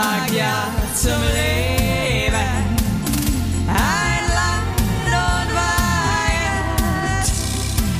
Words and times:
sag 0.00 0.32
ja 0.32 0.72
zum 0.94 1.20
Leben. 1.34 2.50
Ein 3.68 4.24
Land 4.38 4.80
und 5.06 5.48
Wahrheit, 5.60 7.26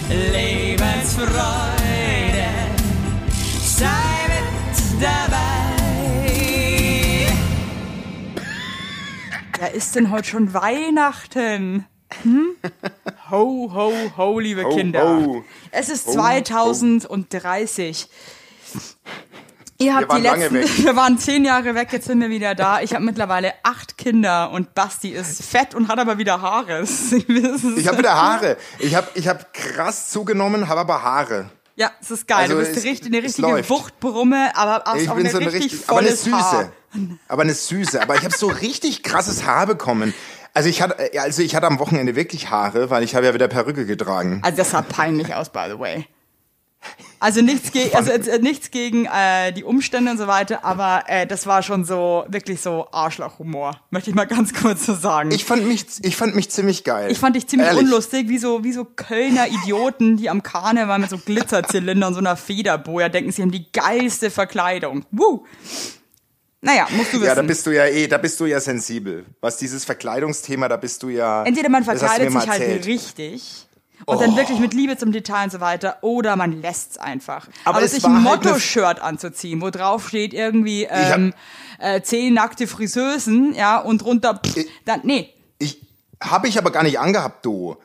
Lebensfreude, 0.09 2.49
sei 3.63 4.29
mit 4.29 4.77
dabei. 5.03 5.47
Ja, 9.61 9.67
ist 9.67 9.95
denn 9.95 10.11
heute 10.11 10.29
schon 10.29 10.55
Weihnachten? 10.55 11.85
Hm? 12.23 12.57
Ho, 13.31 13.71
ho, 13.73 13.93
ho, 14.17 14.41
liebe 14.41 14.65
Ho, 14.65 14.75
Kinder. 14.75 15.05
ho. 15.05 15.45
Es 15.71 15.89
ist 15.91 16.09
Ho, 16.09 16.13
2030. 16.13 18.09
Ihr 19.83 19.95
habt 19.97 20.03
Wir 20.03 20.09
waren 20.09 20.23
die 20.23 20.29
lange 20.29 20.49
letzten, 20.49 20.79
weg. 20.79 20.85
wir 20.85 20.97
waren 20.97 21.19
zehn 21.19 21.45
Jahre 21.45 21.75
weg, 21.75 21.89
jetzt 21.93 22.07
sind 22.07 22.21
wir 22.21 22.29
wieder 22.29 22.55
da. 22.55 22.81
Ich 22.83 22.95
habe 22.95 23.03
mittlerweile 23.05 23.55
acht 23.63 23.97
Kinder 23.97 24.51
und 24.51 24.75
Basti 24.75 25.09
ist 25.09 25.43
fett 25.43 25.75
und 25.75 25.89
hat 25.89 25.99
aber 25.99 26.19
wieder 26.19 26.41
Haare. 26.43 26.83
Ich 27.77 27.89
habe 27.89 27.99
wieder 27.99 28.15
Haare. 28.15 28.57
Ich 28.79 28.95
habe 28.95 29.09
ich 29.15 29.27
hab 29.27 29.53
krass 29.55 30.11
zugenommen, 30.11 30.69
habe 30.69 30.81
aber 30.81 31.03
Haare. 31.03 31.51
Ja, 31.77 31.91
es 32.03 32.11
ist 32.11 32.29
geil. 32.29 32.41
Also 32.43 32.55
du 32.55 32.61
bist 32.61 32.77
es- 32.77 32.85
richtig, 32.85 33.13
eine 33.13 33.23
richtige. 33.23 33.69
Wuchtbrumme, 33.71 34.51
aber 34.55 34.83
hast 34.85 35.01
Ich 35.01 35.09
auch 35.09 35.15
bin 35.15 35.25
eine 35.25 35.33
so 35.33 35.39
richtig 35.39 35.63
richtig, 35.73 35.89
aber 35.89 36.01
eine 36.01 36.09
volles 36.09 36.31
Haar. 36.33 36.71
süße. 36.93 37.09
Aber 37.29 37.43
eine 37.43 37.55
süße. 37.55 38.03
Aber 38.03 38.17
ich 38.17 38.23
habe 38.25 38.37
so 38.37 38.49
richtig 38.49 39.03
krasses 39.03 39.47
Haar 39.47 39.67
bekommen. 39.67 40.13
Also 40.53 40.69
ich 40.69 40.83
hatte, 40.83 40.97
also 41.21 41.41
ich 41.43 41.55
hatte 41.55 41.67
am 41.69 41.79
Wochenende 41.79 42.17
wirklich 42.17 42.51
Haare, 42.51 42.91
weil 42.91 43.03
ich 43.03 43.15
habe 43.15 43.25
ja 43.25 43.33
wieder 43.33 43.49
Perücke 43.49 43.87
getragen. 43.87 44.41
Also 44.45 44.59
das 44.59 44.73
sah 44.73 44.83
peinlich 44.83 45.35
aus, 45.35 45.49
by 45.49 45.67
the 45.71 45.79
way. 45.79 46.07
Also 47.23 47.43
nichts 47.43 47.71
gegen, 47.71 47.95
also 47.95 48.11
äh, 48.11 48.39
nichts 48.39 48.71
gegen 48.71 49.05
äh, 49.05 49.53
die 49.53 49.63
Umstände 49.63 50.11
und 50.11 50.17
so 50.17 50.27
weiter, 50.27 50.65
aber 50.65 51.05
äh, 51.07 51.27
das 51.27 51.47
war 51.47 51.63
schon 51.63 51.85
so 51.85 52.25
wirklich 52.29 52.63
so 52.63 52.89
Arschlochhumor, 52.93 53.79
möchte 53.91 54.09
ich 54.09 54.17
mal 54.17 54.27
ganz 54.27 54.55
kurz 54.63 54.87
so 54.87 54.95
sagen. 54.95 55.31
Ich 55.31 55.45
fand 55.45 55.67
mich, 55.67 55.85
ich 56.01 56.17
fand 56.17 56.35
mich 56.35 56.51
ziemlich 56.51 56.83
geil. 56.83 57.11
Ich 57.11 57.19
fand 57.19 57.37
dich 57.37 57.47
ziemlich 57.47 57.69
Ehrlich. 57.69 57.85
unlustig, 57.85 58.31
wie 58.31 58.39
so, 58.39 58.65
wie 58.65 58.73
so 58.73 58.87
Kölner 58.87 59.49
Idioten, 59.49 60.17
die 60.17 60.31
am 60.31 60.43
Karneval 60.43 60.99
mit 60.99 61.11
so 61.11 61.19
Glitzerzylinder 61.19 62.07
und 62.07 62.15
so 62.15 62.21
einer 62.21 62.37
Federboja 62.37 63.11
denken, 63.11 63.33
sie 63.33 63.43
haben 63.43 63.51
die 63.51 63.71
geilste 63.71 64.31
Verkleidung. 64.31 65.05
Woo! 65.11 65.45
Naja, 66.63 66.89
musst 66.91 67.13
du 67.13 67.17
wissen. 67.17 67.25
Ja, 67.25 67.35
da 67.35 67.43
bist 67.43 67.67
du 67.67 67.71
ja 67.71 67.85
eh, 67.85 68.07
da 68.07 68.17
bist 68.17 68.41
du 68.41 68.47
ja 68.47 68.61
sensibel. 68.61 69.27
Was 69.43 69.59
dieses 69.59 69.85
Verkleidungsthema, 69.85 70.69
da 70.69 70.79
bist 70.79 71.03
du 71.03 71.11
ja. 71.11 71.45
Entweder 71.45 71.69
man 71.69 71.85
verkleidet 71.85 72.33
sich 72.33 72.49
halt 72.49 72.87
richtig 72.87 73.67
und 74.07 74.21
dann 74.21 74.37
wirklich 74.37 74.59
mit 74.59 74.75
Liebe 74.75 74.97
zum 74.97 75.13
Detail 75.13 75.45
und 75.45 75.53
so 75.53 75.61
weiter, 75.61 75.99
oder 76.03 76.37
man 76.37 76.61
lässt's 76.61 76.99
einfach. 76.99 77.49
Aber 77.65 77.77
Aber, 77.77 77.85
es 77.85 77.93
sich 77.93 78.05
ein 78.05 78.25
halt 78.25 78.45
Motto-Shirt 78.45 79.01
anzuziehen, 79.01 79.61
wo 79.61 79.71
drauf 79.71 80.09
steht 80.09 80.35
irgendwie 80.35 80.85
ähm, 80.91 81.33
äh, 81.79 82.01
zehn 82.03 82.35
nackte 82.35 82.67
Friseusen, 82.67 83.55
ja, 83.55 83.79
und 83.79 84.03
drunter, 84.03 84.41
pff, 84.45 84.65
dann, 84.85 85.01
nee, 85.05 85.33
Ich 85.59 85.81
habe 86.23 86.49
ich 86.49 86.59
aber 86.59 86.71
gar 86.71 86.83
nicht 86.83 86.99
angehabt, 86.99 87.45
du. 87.45 87.77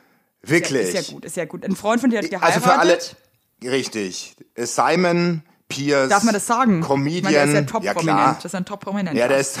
Wirklich. 0.42 0.94
ist 0.94 1.08
ja 1.08 1.14
gut, 1.14 1.24
ist 1.24 1.36
ja 1.36 1.44
gut. 1.44 1.64
Ein 1.64 1.74
Freund 1.74 2.00
von 2.00 2.10
dir 2.10 2.18
hat 2.18 2.24
Also 2.24 2.38
geheiratet. 2.60 2.62
für 2.62 2.78
alle. 2.78 3.72
Richtig. 3.72 4.36
Simon 4.56 5.42
Pierce. 5.68 6.08
Darf 6.08 6.22
man 6.22 6.34
das 6.34 6.46
sagen? 6.46 6.82
Comedian. 6.82 7.16
Ich 7.16 7.22
meine, 7.24 7.34
der 7.36 7.44
ist 7.46 7.52
ja 7.54 7.60
ja, 7.60 7.66
top-prominent. 7.66 8.04
klar. 8.04 8.34
das 8.36 8.44
ist 8.44 8.54
ein 8.54 8.64
top-prominent. 8.64 9.16
Ja, 9.18 9.28
der 9.28 9.38
ist. 9.38 9.58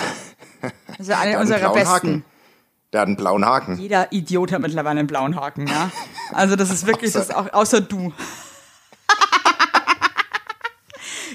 das 0.62 1.00
ist 1.00 1.08
ja 1.08 1.18
einer 1.18 1.40
unserer 1.40 1.72
besten. 1.72 2.24
Der 2.92 3.00
hat 3.00 3.08
einen 3.08 3.16
blauen 3.16 3.44
Haken. 3.44 3.78
Jeder 3.78 4.12
Idiot 4.12 4.52
hat 4.52 4.60
mittlerweile 4.62 5.00
einen 5.00 5.06
blauen 5.08 5.36
Haken, 5.36 5.66
ja. 5.66 5.90
Also 6.32 6.56
das 6.56 6.70
ist 6.70 6.86
wirklich, 6.86 7.12
das 7.12 7.30
Außer- 7.30 7.34
auch, 7.34 7.52
außer 7.52 7.80
du. 7.80 8.12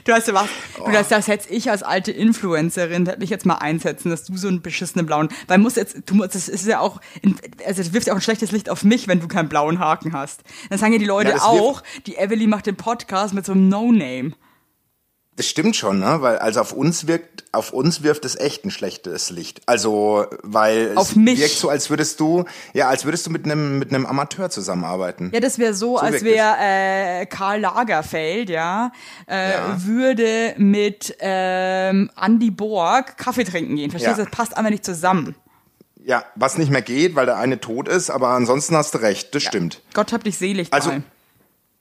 Du 0.05 0.13
weißt 0.13 0.29
du 0.29 0.33
was, 0.33 0.47
Oh. 0.79 0.85
du, 0.85 0.91
das, 0.93 1.09
das 1.09 1.27
hätte 1.27 1.49
ich 1.53 1.69
als 1.69 1.83
alte 1.83 2.11
Influencerin, 2.11 3.05
hätte 3.05 3.19
mich 3.19 3.29
jetzt 3.29 3.45
mal 3.45 3.55
einsetzen, 3.55 4.09
dass 4.09 4.23
du 4.23 4.35
so 4.35 4.47
einen 4.47 4.63
beschissenen 4.63 5.05
blauen, 5.05 5.29
weil 5.47 5.59
muss 5.59 5.75
jetzt, 5.75 6.09
du 6.09 6.15
musst, 6.15 6.33
das 6.33 6.47
ist 6.49 6.65
ja 6.65 6.79
auch, 6.79 6.99
also 7.67 7.83
das 7.83 7.93
wirft 7.93 8.07
ja 8.07 8.13
auch 8.13 8.17
ein 8.17 8.21
schlechtes 8.21 8.51
Licht 8.51 8.69
auf 8.71 8.83
mich, 8.83 9.07
wenn 9.07 9.19
du 9.19 9.27
keinen 9.27 9.47
blauen 9.49 9.77
Haken 9.77 10.13
hast. 10.13 10.41
Dann 10.71 10.79
sagen 10.79 10.93
ja 10.93 10.97
die 10.99 11.05
Leute 11.05 11.29
Ja, 11.29 11.35
das 11.35 11.43
auch, 11.43 11.83
die 12.07 12.15
Evelyn 12.15 12.49
macht 12.49 12.65
den 12.65 12.77
Podcast 12.77 13.35
mit 13.35 13.45
so 13.45 13.51
einem 13.51 13.69
No-Name. 13.69 14.31
Das 15.41 15.47
stimmt 15.49 15.75
schon, 15.75 15.97
ne? 15.97 16.17
Weil 16.21 16.37
also 16.37 16.61
auf 16.61 16.71
uns 16.71 17.07
wirkt, 17.07 17.45
auf 17.51 17.73
uns 17.73 18.03
wirft 18.03 18.25
es 18.25 18.35
echt 18.35 18.63
ein 18.63 18.69
schlechtes 18.69 19.31
Licht. 19.31 19.61
Also, 19.65 20.27
weil 20.43 20.91
Auf 20.95 21.09
es 21.09 21.15
mich. 21.15 21.39
wirkt 21.39 21.55
so, 21.55 21.67
als 21.67 21.89
würdest 21.89 22.19
du, 22.19 22.45
ja, 22.75 22.89
als 22.89 23.05
würdest 23.05 23.25
du 23.25 23.31
mit 23.31 23.45
einem 23.45 23.79
mit 23.79 23.89
einem 23.91 24.05
Amateur 24.05 24.51
zusammenarbeiten. 24.51 25.31
Ja, 25.33 25.39
das 25.39 25.57
wäre 25.57 25.73
so, 25.73 25.97
als 25.97 26.11
wirkt 26.11 26.25
es. 26.27 26.31
wäre 26.31 26.55
äh, 26.59 27.25
Karl 27.25 27.59
Lagerfeld, 27.61 28.51
ja, 28.51 28.91
äh, 29.27 29.53
Ja. 29.53 29.83
würde 29.83 30.53
mit 30.57 31.15
ähm, 31.19 32.11
Andy 32.23 32.51
Borg 32.51 33.17
Kaffee 33.17 33.43
trinken 33.43 33.77
gehen. 33.77 33.89
Verstehst 33.89 34.17
du? 34.19 34.21
Ja. 34.21 34.27
Das 34.29 34.37
passt 34.37 34.55
einfach 34.55 34.69
nicht 34.69 34.85
zusammen. 34.85 35.33
Ja, 36.05 36.23
was 36.35 36.59
nicht 36.59 36.69
mehr 36.71 36.83
geht, 36.83 37.15
weil 37.15 37.25
der 37.25 37.37
eine 37.37 37.59
tot 37.59 37.87
ist, 37.87 38.11
aber 38.11 38.27
ansonsten 38.29 38.75
hast 38.75 38.93
du 38.93 38.99
recht, 38.99 39.33
das 39.33 39.41
stimmt. 39.41 39.81
Gott 39.95 40.13
hab 40.13 40.23
dich 40.23 40.37
selig, 40.37 40.67
Also- 40.71 40.91
Karl. 40.91 41.01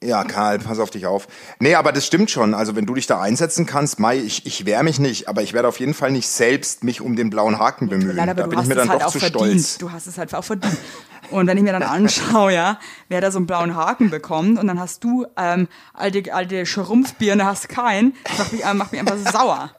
Ja, 0.02 0.24
Karl, 0.24 0.58
pass 0.58 0.78
auf 0.78 0.88
dich 0.88 1.04
auf. 1.04 1.28
Nee, 1.58 1.74
aber 1.74 1.92
das 1.92 2.06
stimmt 2.06 2.30
schon. 2.30 2.54
Also 2.54 2.74
wenn 2.74 2.86
du 2.86 2.94
dich 2.94 3.06
da 3.06 3.20
einsetzen 3.20 3.66
kannst, 3.66 4.00
Mai, 4.00 4.16
ich, 4.16 4.46
ich 4.46 4.64
wehre 4.64 4.82
mich 4.82 4.98
nicht, 4.98 5.28
aber 5.28 5.42
ich 5.42 5.52
werde 5.52 5.68
auf 5.68 5.78
jeden 5.78 5.92
Fall 5.92 6.10
nicht 6.10 6.26
selbst 6.28 6.84
mich 6.84 7.02
um 7.02 7.16
den 7.16 7.28
blauen 7.28 7.58
Haken 7.58 7.88
bemühen. 7.90 8.16
Leider, 8.16 8.34
da 8.34 8.44
aber 8.44 8.50
bin 8.50 8.50
du 8.50 8.52
ich 8.52 8.58
hast 8.60 8.68
mir 8.68 8.74
es 8.74 8.78
dann 8.80 8.88
halt 8.88 9.02
doch 9.02 9.06
auch 9.08 9.12
zu 9.12 9.18
verdient. 9.18 9.60
stolz. 9.60 9.78
Du 9.78 9.92
hast 9.92 10.06
es 10.06 10.16
halt 10.16 10.34
auch 10.34 10.44
verdient. 10.44 10.76
Und 11.30 11.46
wenn 11.46 11.56
ich 11.58 11.62
mir 11.62 11.72
dann 11.72 11.82
anschaue, 11.82 12.52
ja, 12.52 12.78
wer 13.08 13.20
da 13.20 13.30
so 13.30 13.38
einen 13.38 13.46
blauen 13.46 13.74
Haken 13.76 14.08
bekommt 14.08 14.58
und 14.58 14.66
dann 14.66 14.80
hast 14.80 15.04
du 15.04 15.26
ähm, 15.36 15.68
alte, 15.92 16.32
alte 16.32 16.64
Schrumpfbirne, 16.64 17.44
hast 17.44 17.68
keinen, 17.68 18.14
das 18.24 18.38
macht 18.38 18.52
mich, 18.52 18.64
macht 18.74 18.92
mich 18.92 19.00
einfach 19.00 19.18
so 19.18 19.30
sauer. 19.30 19.70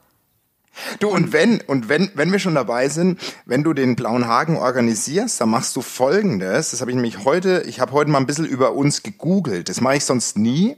Du, 1.00 1.10
und 1.10 1.34
wenn, 1.34 1.62
und 1.62 1.90
wenn, 1.90 2.12
wenn 2.16 2.32
wir 2.32 2.40
schon 2.40 2.56
dabei 2.56 2.90
sind, 2.90 3.20
wenn 3.46 3.64
du 3.64 3.74
den 3.74 3.96
blauen 3.96 4.28
Haken 4.28 4.56
organisierst, 4.56 5.42
dann 5.42 5.50
machst 5.50 5.76
du 5.76 5.82
folgendes. 5.82 6.72
Das 6.72 6.82
habe 6.82 6.92
ich 6.92 6.96
nämlich 6.96 7.26
heute, 7.26 7.64
ich 7.68 7.80
habe 7.80 7.92
heute 7.92 8.10
mal 8.10 8.20
ein 8.20 8.26
bisschen 8.26 8.46
über 8.46 8.74
uns 8.74 9.04
gegoogelt. 9.04 9.70
Das 9.70 9.82
mache 9.82 9.98
ich 9.98 10.06
sonst 10.06 10.38
nie. 10.38 10.78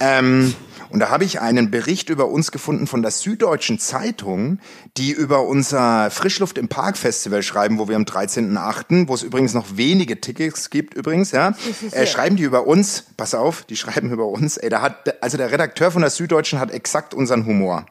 Ähm, 0.00 0.54
und 0.90 0.98
da 0.98 1.10
habe 1.10 1.24
ich 1.24 1.40
einen 1.40 1.70
Bericht 1.70 2.10
über 2.10 2.26
uns 2.28 2.50
gefunden 2.50 2.86
von 2.86 3.02
der 3.02 3.12
Süddeutschen 3.12 3.78
Zeitung, 3.78 4.58
die 4.96 5.12
über 5.12 5.46
unser 5.46 6.10
Frischluft 6.10 6.58
im 6.58 6.68
Park 6.68 6.96
Festival 6.96 7.42
schreiben, 7.42 7.78
wo 7.78 7.88
wir 7.88 7.96
am 7.96 8.02
13.8., 8.02 9.06
wo 9.06 9.14
es 9.14 9.22
übrigens 9.22 9.54
noch 9.54 9.76
wenige 9.76 10.20
Tickets 10.20 10.70
gibt 10.70 10.94
übrigens, 10.94 11.30
ja, 11.30 11.54
äh, 11.92 12.06
schreiben 12.06 12.36
die 12.36 12.42
über 12.42 12.66
uns, 12.66 13.04
pass 13.16 13.34
auf, 13.34 13.62
die 13.64 13.76
schreiben 13.76 14.10
über 14.10 14.26
uns, 14.26 14.56
ey, 14.56 14.68
da 14.68 14.82
hat, 14.82 15.22
also 15.22 15.36
der 15.36 15.52
Redakteur 15.52 15.92
von 15.92 16.02
der 16.02 16.10
Süddeutschen 16.10 16.58
hat 16.58 16.72
exakt 16.72 17.14
unseren 17.14 17.46
Humor. 17.46 17.86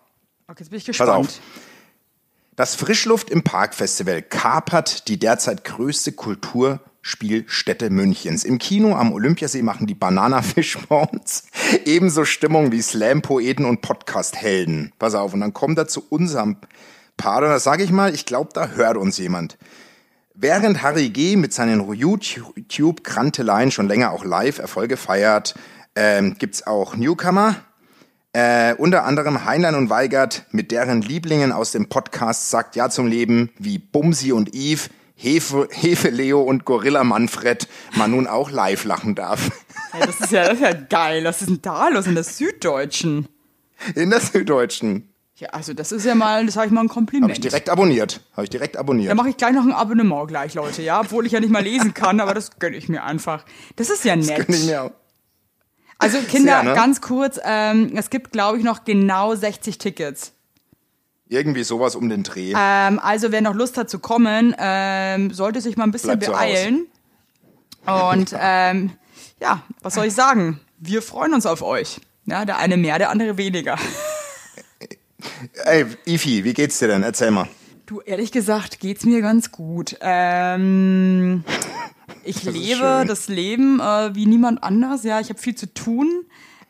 Okay, 0.50 0.64
jetzt 0.64 0.70
bin 0.72 0.78
ich 0.80 0.86
Pass 0.86 0.98
gespannt. 0.98 1.28
auf. 1.28 1.40
Das 2.56 2.74
Frischluft 2.74 3.30
im 3.30 3.44
Park 3.44 3.76
Festival 3.76 4.24
kapert 4.24 5.08
die 5.08 5.20
derzeit 5.20 5.64
größte 5.64 6.12
Kulturspielstätte 6.12 7.92
Münchens. 7.92 8.44
Im 8.46 8.58
Kino 8.58 8.96
am 8.96 9.14
Olympiasee 9.14 9.62
machen 9.62 9.86
die 9.86 9.94
Banana 9.94 10.42
Fishbones 10.42 11.44
ebenso 11.86 12.26
Stimmung 12.26 12.72
wie 12.72 12.82
Slam-Poeten 12.82 13.64
und 13.64 13.82
Podcast-Helden. 13.82 14.92
Pass 14.98 15.14
auf, 15.14 15.36
und 15.36 15.42
dann 15.42 15.54
kommt 15.54 15.78
er 15.78 15.88
zu 15.88 16.04
unserem 16.10 16.58
Part, 17.16 17.44
und 17.44 17.50
da 17.50 17.60
sage 17.60 17.84
ich 17.84 17.92
mal, 17.92 18.16
ich 18.16 18.26
glaube, 18.26 18.50
da 18.52 18.70
hört 18.70 18.98
uns 18.98 19.20
jemand. 19.20 19.56
Während 20.34 20.82
Harry 20.82 21.10
G. 21.10 21.36
mit 21.36 21.54
seinen 21.54 21.94
YouTube-Kranteleien 21.94 23.70
schon 23.70 23.88
länger 23.88 24.12
auch 24.14 24.26
live 24.26 24.58
Erfolge 24.58 24.98
feiert, 24.98 25.54
ähm, 25.96 26.38
gibt's 26.40 26.66
auch 26.66 26.96
Newcomer, 26.96 27.56
äh, 28.34 28.74
unter 28.76 29.06
anderem 29.06 29.46
Heinlein 29.46 29.76
und 29.76 29.90
Weigert 29.90 30.46
mit 30.52 30.72
deren 30.72 31.02
Lieblingen 31.02 31.52
aus 31.52 31.72
dem 31.72 31.90
Podcast 31.90 32.50
Sagt 32.50 32.76
Ja 32.76 32.90
zum 32.90 33.08
Leben 33.08 33.52
wie 33.58 33.80
Bumsi 33.80 34.32
und 34.32 34.54
Eve, 34.54 34.90
Hefe, 35.16 35.68
Hefe 35.72 36.10
Leo 36.10 36.42
und 36.42 36.66
Gorilla 36.66 37.04
Manfred 37.04 37.68
man 37.96 38.12
nun 38.12 38.28
auch 38.28 38.52
live 38.52 38.86
lachen 38.86 39.16
darf. 39.16 39.52
Hey, 39.92 40.06
das, 40.06 40.20
ist 40.20 40.32
ja, 40.32 40.44
das 40.44 40.54
ist 40.54 40.62
ja 40.62 40.72
geil. 40.72 41.24
Was 41.24 41.42
ist 41.42 41.50
denn 41.50 41.64
da 41.64 41.90
los 41.90 42.06
in 42.06 42.14
der 42.14 42.24
Süddeutschen? 42.24 43.28
In 43.96 44.12
der 44.12 44.20
Süddeutschen. 44.20 45.10
Ja, 45.40 45.50
also 45.50 45.74
das 45.74 45.92
ist 45.92 46.06
ja 46.06 46.14
mal, 46.14 46.46
das 46.46 46.58
habe 46.58 46.68
ich 46.68 46.72
mal 46.72 46.82
ein 46.82 46.90
Kompliment. 46.90 47.24
Habe 47.24 47.34
ich 47.34 47.40
direkt 47.40 47.72
abonniert. 47.72 48.22
Habe 48.34 48.44
ich 48.44 48.52
direkt 48.52 48.78
abonniert. 48.78 49.10
Da 49.10 49.16
mache 49.16 49.30
ich 49.30 49.38
gleich 49.38 49.54
noch 49.54 49.64
ein 49.64 49.72
Abonnement 49.72 50.28
gleich, 50.28 50.54
Leute, 50.54 50.84
ja, 50.84 51.00
obwohl 51.00 51.26
ich 51.26 51.32
ja 51.32 51.40
nicht 51.40 51.50
mal 51.50 51.64
lesen 51.64 51.96
kann, 51.96 52.20
aber 52.20 52.36
das 52.36 52.60
gönne 52.60 52.78
ich 52.78 52.88
mir 52.88 53.04
einfach. 53.04 53.46
Das 53.78 53.90
ist 53.90 54.06
ja 54.06 54.16
nett. 54.16 54.46
Gönn 54.46 54.56
ich 54.56 54.66
mir 54.66 54.84
auch. 54.84 54.92
Also 56.00 56.20
Kinder, 56.20 56.62
Sehr, 56.62 56.64
ne? 56.64 56.74
ganz 56.74 57.02
kurz, 57.02 57.40
ähm, 57.44 57.92
es 57.96 58.10
gibt, 58.10 58.32
glaube 58.32 58.58
ich, 58.58 58.64
noch 58.64 58.86
genau 58.86 59.36
60 59.36 59.78
Tickets. 59.78 60.32
Irgendwie 61.28 61.64
sowas 61.64 61.96
um 61.96 62.10
den 62.10 62.24
Dreh. 62.24 62.54
Ähm, 62.58 63.00
also 63.00 63.32
wer 63.32 63.42
noch 63.42 63.54
Lust 63.54 63.78
hat 63.78 63.90
zu 63.90 64.00
kommen, 64.00 64.56
ähm, 64.58 65.32
sollte 65.32 65.62
sich 65.62 65.78
mal 65.78 65.84
ein 65.84 65.92
bisschen 65.92 66.18
Bleibt 66.18 66.34
beeilen. 66.34 66.88
Und 67.86 68.34
ähm, 68.40 68.92
ja, 69.40 69.62
was 69.82 69.94
soll 69.94 70.06
ich 70.06 70.14
sagen? 70.14 70.60
Wir 70.80 71.02
freuen 71.02 71.34
uns 71.34 71.46
auf 71.46 71.62
euch. 71.62 72.00
Ja, 72.26 72.46
der 72.46 72.58
eine 72.58 72.78
mehr, 72.78 72.98
der 72.98 73.10
andere 73.10 73.38
weniger. 73.38 73.78
Ey, 75.66 75.86
Ifi, 76.06 76.44
wie 76.44 76.54
geht's 76.54 76.80
dir 76.80 76.88
denn? 76.88 77.04
Erzähl 77.04 77.32
mal. 77.32 77.48
Du, 77.90 78.02
ehrlich 78.02 78.32
gesagt, 78.32 78.80
geht's 78.80 79.04
mir 79.04 79.20
ganz 79.20 79.52
gut. 79.52 79.98
Ähm, 80.02 81.44
ich 82.24 82.46
ist 82.46 82.54
lebe 82.56 83.04
das 83.08 83.30
Leben 83.30 83.80
äh, 83.80 84.14
wie 84.14 84.28
niemand 84.28 84.62
anders. 84.62 85.04
Ja, 85.04 85.20
ich 85.20 85.30
habe 85.30 85.40
viel 85.40 85.56
zu 85.56 85.74
tun. 85.74 86.08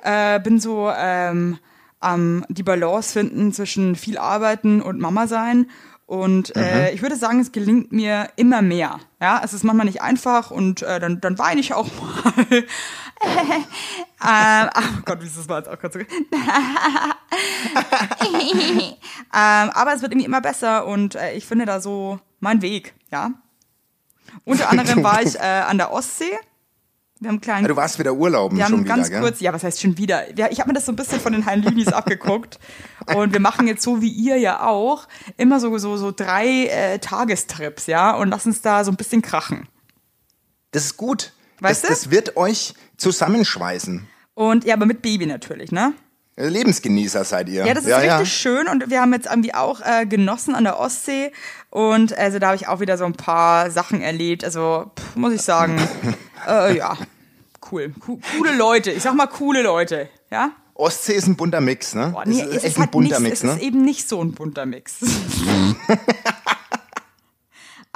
Äh, 0.01 0.39
bin 0.39 0.62
so 0.62 0.89
ähm, 0.95 1.57
ähm, 2.01 2.45
die 2.48 2.63
Balance 2.63 3.12
finden 3.12 3.51
zwischen 3.51 3.98
viel 3.98 4.18
arbeiten 4.18 4.81
und 4.81 5.01
Mama 5.01 5.27
sein. 5.27 5.69
Und 6.06 6.56
äh, 6.56 6.94
ich 6.94 7.01
würde 7.01 7.18
sagen, 7.18 7.42
es 7.42 7.51
gelingt 7.51 7.92
mir 7.92 8.30
immer 8.38 8.62
mehr. 8.62 9.01
Ja, 9.19 9.42
es 9.44 9.51
ist 9.51 9.65
manchmal 9.65 9.88
nicht 9.88 10.01
einfach 10.01 10.51
und 10.51 10.83
äh, 10.83 11.01
dann, 11.01 11.19
dann 11.19 11.38
weine 11.38 11.60
ich 11.60 11.74
auch 11.74 11.89
mal. 12.24 12.63
ähm, 14.25 14.69
oh 14.75 15.01
Gott, 15.06 15.21
wie 15.21 15.27
ist 15.27 15.38
das 15.38 15.50
war 15.50 15.60
jetzt 15.60 15.69
auch 15.69 15.77
gerade 15.77 15.94
so. 15.94 16.00
ähm, 18.80 18.95
aber 19.31 19.94
es 19.94 20.01
wird 20.01 20.13
irgendwie 20.13 20.25
immer 20.25 20.42
besser 20.42 20.86
und 20.86 21.16
äh, 21.16 21.33
ich 21.33 21.45
finde 21.45 21.66
da 21.66 21.81
so 21.81 22.19
meinen 22.39 22.62
Weg, 22.62 22.94
ja. 23.12 23.31
Unter 24.45 24.69
anderem 24.71 25.04
war 25.04 25.21
ich 25.21 25.36
äh, 25.36 25.39
an 25.39 25.77
der 25.77 25.92
Ostsee. 25.92 26.38
Wir 27.19 27.27
haben 27.27 27.36
einen 27.36 27.42
kleinen 27.42 27.63
Ja, 27.63 27.68
du 27.68 27.75
warst 27.75 28.00
wieder 28.00 28.13
urlauben 28.13 28.57
wir 28.57 28.63
schon 28.66 28.74
haben 28.75 28.86
wieder, 28.86 28.95
ganz 28.95 29.10
gell? 29.10 29.19
kurz, 29.19 29.42
ja, 29.42 29.51
was 29.51 29.65
heißt 29.65 29.81
schon 29.81 29.98
wieder? 29.98 30.38
Ja, 30.38 30.48
ich 30.50 30.62
habe 30.62 30.69
mir 30.69 30.74
das 30.75 30.86
so 30.86 30.94
ein 30.94 30.95
bisschen 30.95 31.19
von 31.19 31.33
den 31.33 31.45
Heimlinis 31.45 31.89
abgeguckt. 31.89 32.60
Und 33.13 33.33
wir 33.33 33.42
machen 33.42 33.68
jetzt 33.68 33.83
so 33.83 34.01
wie 34.01 34.10
ihr 34.10 34.38
ja 34.38 34.65
auch 34.65 35.06
immer 35.36 35.60
so, 35.60 35.77
so, 35.77 35.98
so 35.98 36.13
drei 36.15 36.68
äh, 36.68 37.00
Tagestrips, 37.00 37.88
ja, 37.88 38.12
und 38.12 38.30
lassen 38.30 38.50
uns 38.50 38.62
da 38.62 38.86
so 38.86 38.92
ein 38.92 38.95
bisschen 38.95 39.22
krachen. 39.22 39.68
Das 40.72 40.86
ist 40.86 40.95
gut. 40.95 41.33
Weißt 41.60 41.83
das, 41.83 41.89
du? 41.89 41.94
das 41.94 42.12
wird 42.12 42.38
euch 42.38 42.74
zusammenschweißen. 43.00 44.07
Und 44.36 44.63
ja, 44.63 44.75
aber 44.75 44.86
mit 44.86 45.01
Baby 45.01 45.25
natürlich, 45.25 45.72
ne? 45.72 45.94
Lebensgenießer 46.40 47.25
seid 47.25 47.50
ihr. 47.50 47.66
Ja, 47.66 47.74
das 47.74 47.86
ist 47.86 47.94
richtig 47.94 48.34
schön 48.34 48.68
und 48.68 48.90
wir 48.90 49.01
haben 49.01 49.12
jetzt 49.12 49.28
irgendwie 49.28 49.54
auch 49.54 49.81
äh, 49.81 50.06
genossen 50.06 50.56
an 50.56 50.63
der 50.63 50.80
Ostsee 50.80 51.34
und 51.69 52.18
also 52.18 52.40
da 52.40 52.48
habe 52.48 52.56
ich 52.56 52.68
auch 52.68 52.80
wieder 52.80 52.98
so 52.98 53.04
ein 53.04 53.13
paar 53.13 53.69
Sachen 53.72 54.01
erlebt. 54.01 54.46
Also 54.46 54.92
pff, 54.98 55.16
muss 55.18 55.34
ich 55.34 55.42
sagen, 55.42 55.78
äh, 56.48 56.78
ja, 56.78 56.98
cool, 57.72 57.94
Co 58.00 58.19
coole 58.38 58.56
Leute. 58.56 58.92
Ich 58.92 59.04
sag 59.04 59.16
mal 59.16 59.28
coole 59.28 59.62
Leute, 59.62 60.07
ja. 60.31 60.51
Ostsee 60.75 61.16
ist 61.16 61.28
ein 61.28 61.36
bunter 61.36 61.60
Mix, 61.60 61.94
ne? 61.94 62.12
Boah, 62.13 62.24
nee, 62.25 62.40
es 62.40 62.48
ist 62.48 62.48
es 62.48 62.56
echt 62.56 62.66
ist 62.66 62.78
ein 62.78 62.81
halt 62.84 62.92
bunter 62.92 63.19
nicht, 63.19 63.30
Mix, 63.30 63.44
es 63.44 63.50
ist 63.50 63.56
ne? 63.57 63.62
eben 63.62 63.81
nicht 63.81 64.07
so 64.07 64.22
ein 64.24 64.31
bunter 64.31 64.66
Mix. 64.66 65.00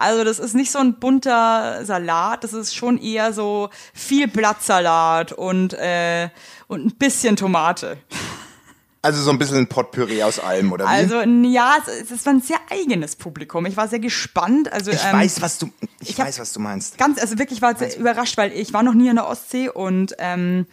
Also 0.03 0.23
das 0.25 0.37
ist 0.39 0.53
nicht 0.53 0.69
so 0.69 0.79
ein 0.79 0.95
bunter 0.99 1.85
Salat, 1.85 2.43
das 2.43 2.51
ist 2.51 2.75
schon 2.75 2.97
eher 2.97 3.31
so 3.31 3.69
viel 3.93 4.27
Blattsalat 4.27 5.31
und, 5.31 5.73
äh, 5.75 6.29
und 6.67 6.85
ein 6.85 6.95
bisschen 6.97 7.37
Tomate. 7.37 7.97
Also 9.01 9.21
so 9.21 9.31
ein 9.31 9.39
bisschen 9.39 9.57
ein 9.57 9.67
Potpourri 9.67 10.21
aus 10.23 10.39
allem, 10.39 10.71
oder 10.71 10.85
wie? 10.85 10.89
Also 10.89 11.21
ja, 11.21 11.75
es, 11.85 12.11
es 12.11 12.25
war 12.25 12.33
ein 12.33 12.41
sehr 12.41 12.59
eigenes 12.69 13.15
Publikum. 13.15 13.65
Ich 13.65 13.75
war 13.77 13.87
sehr 13.87 13.99
gespannt. 13.99 14.71
Also 14.71 14.91
ich 14.91 15.03
ähm, 15.05 15.13
weiß, 15.13 15.41
was 15.41 15.57
du, 15.57 15.69
ich, 15.99 16.11
ich 16.11 16.19
weiß, 16.19 16.39
was 16.39 16.53
du 16.53 16.59
meinst. 16.59 16.97
ganz, 16.97 17.19
also 17.19 17.37
wirklich 17.37 17.61
war 17.61 17.75
sehr 17.77 17.97
überrascht, 17.97 18.37
weil 18.37 18.51
ich 18.53 18.73
war 18.73 18.83
noch 18.83 18.93
nie 18.93 19.09
an 19.09 19.15
der 19.17 19.27
Ostsee 19.27 19.69
und 19.69 20.15
ähm, 20.19 20.67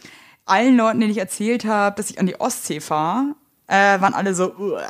allen 0.45 0.75
Leuten, 0.75 0.99
denen 0.99 1.11
ich 1.11 1.17
erzählt 1.17 1.65
habe, 1.65 1.95
dass 1.95 2.09
ich 2.09 2.19
an 2.19 2.25
die 2.25 2.39
Ostsee 2.39 2.79
fahre, 2.81 3.35
äh, 3.67 3.99
waren 4.01 4.13
alle 4.13 4.33
so, 4.35 4.53
"Uah, 4.57 4.89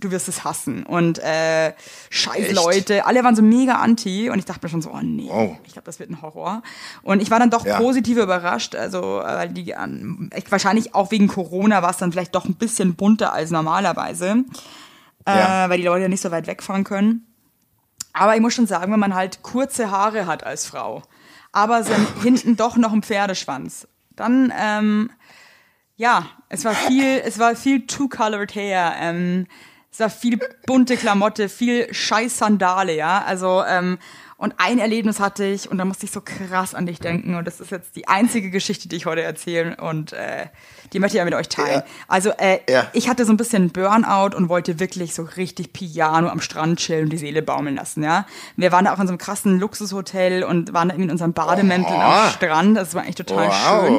du 0.00 0.10
wirst 0.10 0.28
es 0.28 0.44
hassen 0.44 0.84
und 0.84 1.18
äh, 1.18 1.72
scheiß? 2.10 2.52
Leute, 2.52 3.06
alle 3.06 3.22
waren 3.24 3.34
so 3.36 3.42
mega 3.42 3.74
anti 3.74 4.30
und 4.30 4.38
ich 4.38 4.44
dachte 4.44 4.64
mir 4.66 4.70
schon 4.70 4.82
so, 4.82 4.90
oh 4.92 5.00
nee, 5.02 5.28
Wow. 5.28 5.56
ich 5.64 5.72
glaube, 5.72 5.86
das 5.86 5.98
wird 5.98 6.10
ein 6.10 6.22
Horror. 6.22 6.62
Und 7.02 7.20
ich 7.22 7.30
war 7.30 7.38
dann 7.38 7.50
doch 7.50 7.64
Ja. 7.66 7.78
positiv 7.78 8.18
überrascht, 8.18 8.74
also 8.74 9.20
äh, 9.20 9.24
weil 9.24 9.48
die 9.50 9.70
ähm, 9.70 10.28
echt, 10.32 10.50
wahrscheinlich 10.52 10.94
auch 10.94 11.10
wegen 11.10 11.28
Corona 11.28 11.82
war 11.82 11.90
es 11.90 11.96
dann 11.98 12.12
vielleicht 12.12 12.34
doch 12.34 12.44
ein 12.46 12.54
bisschen 12.54 12.94
bunter 12.94 13.32
als 13.32 13.50
normalerweise, 13.50 14.44
Ja. 15.26 15.66
äh, 15.66 15.70
weil 15.70 15.78
die 15.78 15.84
Leute 15.84 16.02
ja 16.02 16.08
nicht 16.08 16.22
so 16.22 16.30
weit 16.30 16.46
wegfahren 16.46 16.84
können. 16.84 17.24
Aber 18.12 18.34
ich 18.34 18.40
muss 18.40 18.54
schon 18.54 18.66
sagen, 18.66 18.90
wenn 18.92 19.00
man 19.00 19.14
halt 19.14 19.42
kurze 19.42 19.90
Haare 19.90 20.26
hat 20.26 20.44
als 20.44 20.66
Frau, 20.66 21.02
aber 21.52 21.84
so 21.84 21.92
hinten 22.22 22.56
doch 22.56 22.76
noch 22.76 22.92
ein 22.92 23.02
Pferdeschwanz, 23.02 23.86
dann, 24.16 24.52
ähm, 24.58 25.10
ja, 25.96 26.26
es 26.48 26.64
war 26.64 26.74
viel, 26.74 27.20
es 27.24 27.38
war 27.38 27.54
viel 27.56 27.86
two-colored 27.86 28.54
hair, 28.54 28.94
ähm, 29.00 29.46
es 29.98 30.00
war 30.00 30.10
viel 30.10 30.38
bunte 30.64 30.96
Klamotte, 30.96 31.48
viel 31.48 31.92
scheiß 31.92 32.38
Sandale, 32.38 32.94
ja, 32.94 33.24
also, 33.24 33.64
ähm, 33.66 33.98
und 34.38 34.54
ein 34.58 34.78
Erlebnis 34.78 35.18
hatte 35.20 35.44
ich 35.44 35.68
und 35.70 35.76
da 35.78 35.84
musste 35.84 36.06
ich 36.06 36.12
so 36.12 36.20
krass 36.24 36.74
an 36.74 36.86
dich 36.86 37.00
denken 37.00 37.34
und 37.34 37.44
das 37.44 37.60
ist 37.60 37.70
jetzt 37.72 37.96
die 37.96 38.08
einzige 38.08 38.50
Geschichte, 38.50 38.88
die 38.88 38.96
ich 38.96 39.04
heute 39.04 39.20
erzähle 39.22 39.76
und 39.76 40.12
äh, 40.12 40.46
die 40.92 41.00
möchte 41.00 41.16
ich 41.16 41.18
ja 41.18 41.24
mit 41.24 41.34
euch 41.34 41.48
teilen. 41.48 41.80
Ja. 41.80 41.84
Also 42.06 42.30
äh, 42.38 42.60
Ja. 42.70 42.86
ich 42.92 43.08
hatte 43.08 43.24
so 43.26 43.32
ein 43.32 43.36
bisschen 43.36 43.70
Burnout 43.70 44.36
und 44.36 44.48
wollte 44.48 44.78
wirklich 44.80 45.12
so 45.12 45.24
richtig 45.24 45.72
Piano 45.72 46.28
am 46.28 46.40
Strand 46.40 46.78
chillen 46.78 47.04
und 47.04 47.10
die 47.10 47.18
Seele 47.18 47.42
baumeln 47.42 47.74
lassen, 47.76 48.02
ja. 48.04 48.26
Wir 48.56 48.70
waren 48.72 48.84
da 48.84 48.94
auch 48.94 49.00
in 49.00 49.06
so 49.08 49.10
einem 49.10 49.18
krassen 49.18 49.58
Luxushotel 49.58 50.44
und 50.44 50.72
waren 50.72 50.88
da 50.88 50.94
irgendwie 50.94 51.06
in 51.08 51.10
unserem 51.10 51.32
Bademänteln 51.32 52.00
am 52.00 52.30
Strand. 52.30 52.76
Das 52.76 52.94
war 52.94 53.06
echt 53.06 53.18
total 53.18 53.48
Wow. 53.48 53.86
schön. 53.86 53.98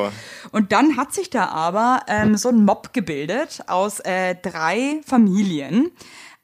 Und 0.51 0.71
dann 0.71 0.95
hat 0.97 1.13
sich 1.13 1.30
da 1.30 1.47
aber 1.50 2.00
ähm, 2.07 2.38
so 2.38 2.47
ein 2.50 2.63
Mob 2.63 2.94
gebildet 2.94 3.59
aus 3.68 4.00
äh, 4.00 4.36
drei 4.41 5.01
Familien 5.06 5.91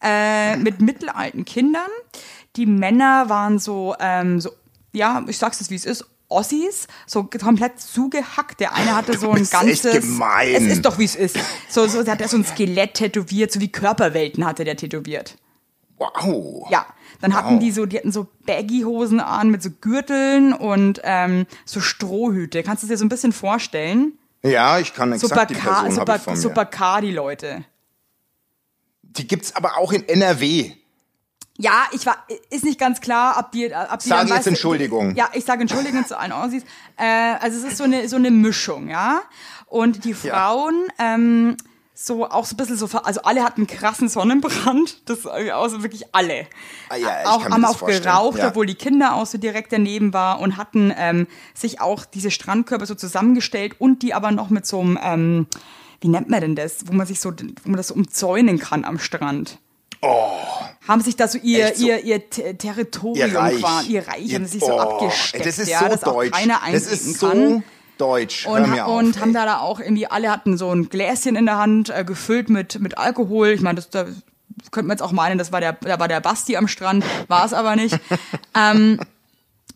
äh, 0.03 0.57
mit 0.57 0.81
mittelalten 0.81 1.45
Kindern. 1.45 1.87
Die 2.55 2.65
Männer 2.65 3.29
waren 3.29 3.59
so, 3.59 3.95
ähm, 3.99 4.39
so 4.39 4.51
ja, 4.93 5.23
ich 5.27 5.37
sag's 5.37 5.59
es 5.61 5.69
wie 5.69 5.75
es 5.75 5.85
ist, 5.85 6.05
Ossis, 6.27 6.87
so 7.05 7.23
komplett 7.25 7.79
zugehackt. 7.79 8.59
Der 8.59 8.73
eine 8.73 8.95
hatte 8.95 9.17
so 9.17 9.29
ein 9.31 9.39
bist 9.39 9.53
echt 9.53 9.83
ganzes. 9.83 10.01
gemein. 10.01 10.55
Es 10.55 10.63
ist 10.63 10.85
doch 10.85 10.97
wie 10.97 11.03
es 11.05 11.15
ist. 11.15 11.37
So, 11.69 11.85
so 11.87 12.01
der 12.03 12.13
hat 12.13 12.21
er 12.21 12.27
so 12.29 12.37
ein 12.37 12.45
Skelett 12.45 12.95
tätowiert, 12.95 13.51
so 13.51 13.59
wie 13.59 13.71
Körperwelten 13.71 14.45
hatte 14.45 14.63
der 14.63 14.75
tätowiert. 14.77 15.37
Wow. 15.97 16.67
Ja, 16.71 16.85
dann 17.21 17.33
hatten 17.33 17.53
Wow. 17.55 17.59
die 17.59 17.71
so, 17.71 17.85
die 17.85 17.97
hatten 17.97 18.11
so 18.11 18.27
Baggy-Hosen 18.45 19.19
an 19.21 19.49
mit 19.49 19.61
so 19.63 19.69
Gürteln 19.69 20.51
und 20.53 20.99
ähm, 21.03 21.45
so 21.63 21.79
Strohhüte. 21.79 22.63
Kannst 22.63 22.83
du 22.83 22.87
dir 22.87 22.97
so 22.97 23.05
ein 23.05 23.09
bisschen 23.09 23.31
vorstellen? 23.31 24.13
Ja, 24.43 24.79
ich 24.79 24.93
kann 24.93 25.11
exakt 25.13 25.49
die 25.51 25.55
Baca- 25.55 25.83
Person 26.17 26.33
mir. 26.33 26.37
so 26.41 26.49
Bacardi-Leute. 26.49 27.63
Die 29.03 29.27
gibt's 29.27 29.55
aber 29.55 29.77
auch 29.77 29.91
in 29.93 30.07
NRW. 30.07 30.71
Ja, 31.57 31.85
ich 31.91 32.05
war, 32.05 32.17
ist 32.49 32.65
nicht 32.65 32.79
ganz 32.79 32.99
klar, 32.99 33.37
ob 33.39 33.51
die, 33.51 33.71
ob 33.73 33.99
die 33.99 34.09
Sage 34.09 34.27
jetzt 34.27 34.37
weißt 34.37 34.45
du, 34.45 34.49
Entschuldigung. 34.49 35.15
Ja, 35.15 35.29
ich 35.33 35.45
sage 35.45 35.61
Entschuldigung 35.61 36.05
zu 36.05 36.19
allen 36.19 36.33
Aussies. 36.33 36.63
Äh, 36.97 37.35
also 37.39 37.57
es 37.57 37.71
ist 37.71 37.77
so 37.77 37.85
eine, 37.85 38.09
so 38.09 38.17
eine 38.17 38.29
Mischung, 38.29 38.89
ja. 38.89 39.21
Und 39.67 40.03
die 40.03 40.13
Frauen, 40.13 40.87
ähm, 40.99 41.55
so 41.93 42.29
auch 42.29 42.45
so 42.45 42.55
ein 42.55 42.57
bisschen 42.57 42.75
so, 42.75 42.87
also 42.99 43.21
alle 43.21 43.43
hatten 43.43 43.67
krassen 43.67 44.09
Sonnenbrand, 44.09 45.09
das 45.09 45.23
äh, 45.25 45.51
also 45.51 45.81
wirklich 45.81 46.13
alle. 46.13 46.45
Ah 46.89 46.97
ja, 46.97 47.21
ich 47.21 47.27
auch, 47.27 47.43
kann 47.43 47.53
haben 47.53 47.65
auch 47.65 47.77
vorstellen, 47.77 48.03
geraucht, 48.03 48.39
ja. 48.39 48.49
obwohl 48.49 48.65
die 48.65 48.75
Kinder 48.75 49.15
auch 49.15 49.25
so 49.25 49.37
direkt 49.37 49.71
daneben 49.71 50.13
war 50.13 50.41
und 50.41 50.57
hatten 50.57 50.93
ähm, 50.95 51.25
sich 51.53 51.79
auch 51.79 52.03
diese 52.03 52.31
Strandkörper 52.31 52.85
so 52.85 52.95
zusammengestellt 52.95 53.75
und 53.79 54.01
die 54.01 54.13
aber 54.13 54.31
noch 54.31 54.49
mit 54.49 54.65
so 54.65 54.81
einem, 54.81 54.99
ähm, 55.01 55.47
wie 56.01 56.09
nennt 56.09 56.29
man 56.29 56.41
denn 56.41 56.55
das, 56.55 56.85
wo 56.87 56.93
man 56.93 57.07
sich 57.07 57.21
so, 57.21 57.31
wo 57.31 57.69
man 57.69 57.77
das 57.77 57.87
so 57.87 57.93
umzäunen 57.93 58.59
kann 58.59 58.83
am 58.83 58.99
Strand. 58.99 59.59
Haben 60.01 61.01
sich 61.01 61.15
da 61.15 61.27
so 61.27 61.37
ihr, 61.41 61.73
so? 61.75 61.85
ihr, 61.85 62.03
ihr 62.03 62.29
Te- 62.29 62.55
Territorium 62.57 63.15
Ihr 63.31 63.37
Reich. 63.37 63.59
quasi, 63.59 63.91
ihr 63.93 64.07
Reich, 64.07 64.21
Ihr- 64.25 64.35
haben 64.35 64.45
sich 64.45 64.61
so 64.63 64.73
oh, 64.73 64.79
abgesteckt, 64.79 65.45
Das 65.45 65.59
ist 65.59 65.67
ja, 65.69 65.79
so 65.79 65.87
dass 65.89 66.01
deutsch. 66.01 66.31
auch 66.33 66.37
keiner 66.37 66.59
das 66.71 66.83
ist 66.87 67.19
kann. 67.19 67.49
so 67.49 67.63
deutsch. 67.97 68.45
Hör 68.45 68.53
Und, 68.53 68.69
mir 68.69 68.85
auf, 68.85 68.97
und 68.97 69.19
haben 69.19 69.33
da, 69.33 69.45
da 69.45 69.59
auch 69.59 69.79
irgendwie, 69.79 70.07
alle 70.07 70.29
hatten 70.31 70.57
so 70.57 70.71
ein 70.71 70.89
Gläschen 70.89 71.35
in 71.35 71.45
der 71.45 71.57
Hand, 71.57 71.89
äh, 71.89 72.03
gefüllt 72.03 72.49
mit, 72.49 72.79
mit 72.79 72.97
Alkohol. 72.97 73.49
Ich 73.49 73.61
meine, 73.61 73.75
das 73.77 73.89
da 73.89 74.05
könnte 74.71 74.87
man 74.87 74.95
jetzt 74.97 75.01
auch 75.03 75.11
meinen, 75.11 75.37
das 75.37 75.51
war 75.51 75.59
der, 75.59 75.73
da 75.73 75.99
war 75.99 76.07
der 76.07 76.21
Basti 76.21 76.55
am 76.57 76.67
Strand, 76.67 77.03
war 77.27 77.45
es 77.45 77.53
aber 77.53 77.75
nicht. 77.75 77.97
ähm, 78.55 78.99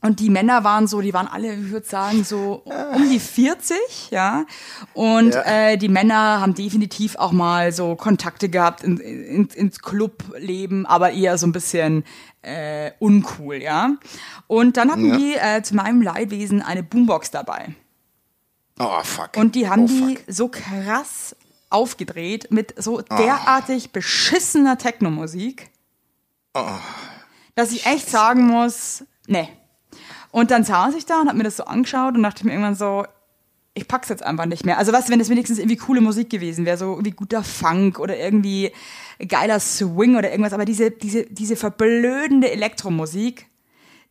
und 0.02 0.20
die 0.20 0.30
Männer 0.30 0.64
waren 0.64 0.88
so, 0.88 1.02
die 1.02 1.14
waren 1.14 1.28
alle, 1.28 1.54
ich 1.54 1.72
würde 1.72 1.86
sagen, 1.88 2.24
so 2.24 2.64
um 2.96 3.10
die 3.10 3.20
40, 3.20 3.78
ja. 4.12 4.46
Und 4.94 5.34
Ja. 5.34 5.42
Äh, 5.44 5.78
die 5.78 5.90
Männer 5.90 6.40
haben 6.42 6.54
definitiv 6.54 7.16
auch 7.18 7.32
mal 7.32 7.72
so 7.72 7.96
Kontakte 7.96 8.50
gehabt 8.50 8.84
in, 8.84 8.98
in, 8.98 9.48
ins 9.48 9.80
Clubleben, 9.80 10.86
aber 10.86 11.12
eher 11.12 11.38
so 11.38 11.48
ein 11.48 11.52
bisschen 11.52 12.04
äh, 12.42 12.92
uncool, 13.00 13.56
ja. 13.62 13.92
Und 14.48 14.78
dann 14.78 14.90
hatten 14.92 15.06
Ja. 15.10 15.18
die 15.18 15.34
äh, 15.36 15.62
zu 15.64 15.76
meinem 15.76 16.02
Leidwesen 16.02 16.62
eine 16.62 16.84
Boombox 16.84 17.32
dabei. 17.32 17.76
Oh, 18.80 19.04
fuck. 19.04 19.36
Und 19.36 19.56
die 19.56 19.68
haben 19.70 19.84
oh, 19.84 19.88
die 19.88 20.16
fuck. 20.16 20.24
so 20.28 20.48
krass 20.48 21.36
aufgedreht 21.70 22.48
mit 22.52 22.82
so 22.82 23.02
derartig 23.02 23.92
beschissener 23.92 24.78
Technomusik, 24.78 25.70
Ah. 26.56 26.80
dass 27.56 27.72
ich 27.74 27.86
echt 27.86 28.10
sagen 28.10 28.48
muss, 28.48 29.04
nee. 29.28 29.50
Und 30.32 30.52
dann 30.52 30.64
saß 30.64 30.96
ich 30.96 31.06
da 31.06 31.22
und 31.22 31.28
hab 31.30 31.36
mir 31.36 31.44
das 31.44 31.58
so 31.58 31.64
angeschaut 31.66 32.16
und 32.16 32.24
dachte 32.24 32.46
mir 32.46 32.52
irgendwann 32.54 32.76
so, 32.76 33.06
ich 33.74 33.88
pack's 33.88 34.10
jetzt 34.10 34.24
einfach 34.24 34.46
nicht 34.46 34.66
mehr. 34.66 34.78
Also 34.78 34.92
was, 34.92 35.10
wenn 35.10 35.20
es 35.20 35.30
wenigstens 35.30 35.58
irgendwie 35.58 35.78
coole 35.78 36.02
Musik 36.02 36.30
gewesen 36.30 36.66
wäre, 36.66 36.78
so 36.78 36.92
irgendwie 36.92 37.12
guter 37.12 37.44
Funk 37.44 38.00
oder 38.00 38.18
irgendwie 38.18 38.72
geiler 39.28 39.60
Swing 39.60 40.18
oder 40.18 40.30
irgendwas, 40.32 40.54
aber 40.54 40.66
diese, 40.66 40.92
diese, 40.92 41.26
diese 41.26 41.56
verblödende 41.56 42.52
Elektromusik, 42.52 43.48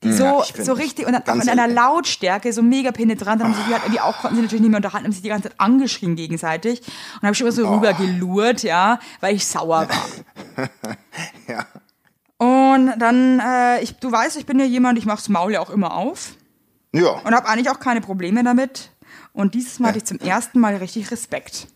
die 0.05 0.13
so, 0.13 0.25
Ja, 0.25 0.45
so 0.65 0.75
nicht- 0.75 0.83
richtig 0.85 1.07
und 1.07 1.13
dann 1.27 1.39
mit 1.39 1.49
einer. 1.49 1.67
Lautstärke, 1.67 2.53
so 2.53 2.63
mega 2.63 2.93
penetrant, 2.93 3.41
dann 3.41 3.49
haben 3.49 3.55
sie 3.55 3.63
sich 3.63 3.73
halt 3.73 3.83
irgendwie 3.85 4.01
auch, 4.01 4.19
konnten 4.19 4.37
sie 4.37 4.43
natürlich 4.43 4.63
nicht 4.63 4.71
mehr 4.71 4.79
unterhalten, 4.79 5.07
haben 5.07 5.13
sich 5.13 5.23
die 5.23 5.29
ganze 5.29 5.49
Zeit 5.51 5.61
angeschrien 5.61 6.15
gegenseitig 6.17 6.81
und 7.17 7.23
habe 7.23 7.33
ich 7.33 7.39
schon 7.39 7.47
immer 7.49 7.57
so 7.57 7.67
Oh. 7.67 7.75
rüber 7.75 7.93
gelurrt, 7.95 8.63
ja, 8.63 9.01
weil 9.21 9.35
ich 9.35 9.45
sauer 9.47 9.89
war. 9.89 10.69
Ja. 11.49 11.67
Und 12.75 12.99
dann, 12.99 13.41
äh, 13.41 13.81
ich, 13.83 13.95
du 13.97 14.11
weißt, 14.11 14.37
ich 14.37 14.47
bin 14.47 14.59
ja 14.59 14.65
jemand, 14.65 14.99
ich 14.99 15.07
mach's 15.07 15.29
Maul 15.29 15.53
ja 15.53 15.61
auch 15.61 15.71
immer 15.71 15.95
auf 15.95 16.35
Ja. 16.93 17.11
und 17.25 17.35
habe 17.35 17.49
eigentlich 17.49 17.71
auch 17.71 17.81
keine 17.81 18.01
Probleme 18.01 18.43
damit. 18.45 18.91
Und 19.33 19.55
dieses 19.55 19.79
Mal 19.79 19.89
hatte 19.89 19.99
ich 19.99 20.05
zum 20.05 20.19
ersten 20.19 20.59
Mal 20.61 20.77
richtig 20.77 21.11
Respekt. 21.11 21.69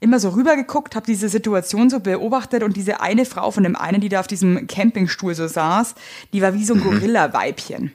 immer 0.00 0.18
so 0.18 0.30
rübergeguckt, 0.30 0.96
habe 0.96 1.06
diese 1.06 1.28
Situation 1.28 1.88
so 1.88 2.00
beobachtet 2.00 2.64
und 2.64 2.76
diese 2.76 3.00
eine 3.00 3.24
Frau 3.24 3.52
von 3.52 3.62
dem 3.62 3.76
einen, 3.76 4.00
die 4.00 4.08
da 4.08 4.18
auf 4.18 4.26
diesem 4.26 4.66
Campingstuhl 4.66 5.32
so 5.34 5.46
saß, 5.46 5.94
die 6.32 6.42
war 6.42 6.54
wie 6.54 6.64
so 6.64 6.74
ein 6.74 6.80
Gorilla-Weibchen. 6.80 7.92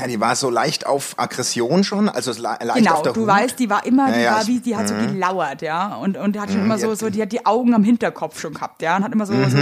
Ja, 0.00 0.06
die 0.06 0.20
war 0.20 0.36
so 0.36 0.48
leicht 0.48 0.86
auf 0.86 1.14
Aggression 1.18 1.82
schon, 1.82 2.08
also 2.08 2.30
leicht 2.40 2.60
Genau, 2.74 2.92
auf 2.94 3.02
der 3.02 3.12
du 3.14 3.22
Hut. 3.22 3.26
weißt, 3.28 3.58
die 3.58 3.68
war 3.68 3.84
immer, 3.84 4.06
die 4.12 4.18
Ja, 4.18 4.24
ja, 4.24 4.34
war 4.36 4.46
wie, 4.46 4.60
die 4.60 4.76
hat 4.76 4.88
so 4.88 4.94
gelauert, 4.94 5.60
ja, 5.60 5.96
und, 5.96 6.16
und 6.16 6.38
hat 6.38 6.50
schon 6.52 6.62
immer 6.62 6.78
so, 6.78 6.94
so, 6.94 7.10
die 7.10 7.20
hat 7.20 7.32
die 7.32 7.44
Augen 7.46 7.74
am 7.74 7.82
Hinterkopf 7.82 8.38
schon 8.40 8.54
gehabt, 8.54 8.80
ja, 8.80 8.96
und 8.96 9.02
hat 9.02 9.12
immer 9.12 9.26
so, 9.26 9.32
so 9.48 9.58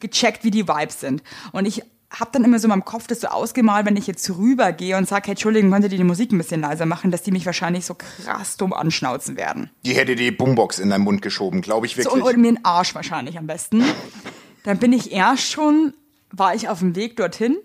gecheckt, 0.00 0.44
wie 0.44 0.50
die 0.50 0.68
Vibes 0.68 1.00
sind. 1.00 1.22
Und 1.52 1.64
ich 1.64 1.82
habe 2.10 2.30
dann 2.32 2.44
immer 2.44 2.58
so 2.58 2.64
in 2.66 2.70
meinem 2.70 2.84
Kopf 2.84 3.06
das 3.06 3.20
so 3.22 3.28
ausgemalt, 3.28 3.86
wenn 3.86 3.96
ich 3.96 4.06
jetzt 4.06 4.28
rübergehe 4.30 4.96
und 4.98 5.08
sage, 5.08 5.24
hey, 5.26 5.32
Entschuldigung, 5.32 5.70
könnt 5.70 5.84
ihr 5.84 5.90
die 5.90 6.04
Musik 6.04 6.30
ein 6.32 6.38
bisschen 6.38 6.60
leiser 6.60 6.84
machen, 6.86 7.10
dass 7.10 7.22
die 7.22 7.30
mich 7.32 7.44
wahrscheinlich 7.46 7.84
so 7.86 7.94
krass 7.94 8.56
dumm 8.58 8.72
anschnauzen 8.74 9.36
werden. 9.36 9.70
Die 9.84 9.94
hätte 9.94 10.14
die 10.14 10.30
Boombox 10.30 10.78
in 10.78 10.90
deinen 10.90 11.04
Mund 11.04 11.20
geschoben, 11.22 11.60
glaube 11.62 11.86
ich 11.86 11.92
So, 11.92 11.98
wirklich. 12.04 12.22
und, 12.22 12.34
und 12.34 12.40
mir 12.40 12.52
den 12.52 12.64
Arsch 12.64 12.94
wahrscheinlich 12.94 13.38
am 13.38 13.46
besten. 13.46 13.82
Dann 14.64 14.78
bin 14.78 14.92
ich 14.92 15.12
erst 15.12 15.50
schon, 15.50 15.94
war 16.32 16.54
ich 16.54 16.68
auf 16.68 16.78
dem 16.80 16.96
Weg 16.96 17.16
dorthin, 17.16 17.56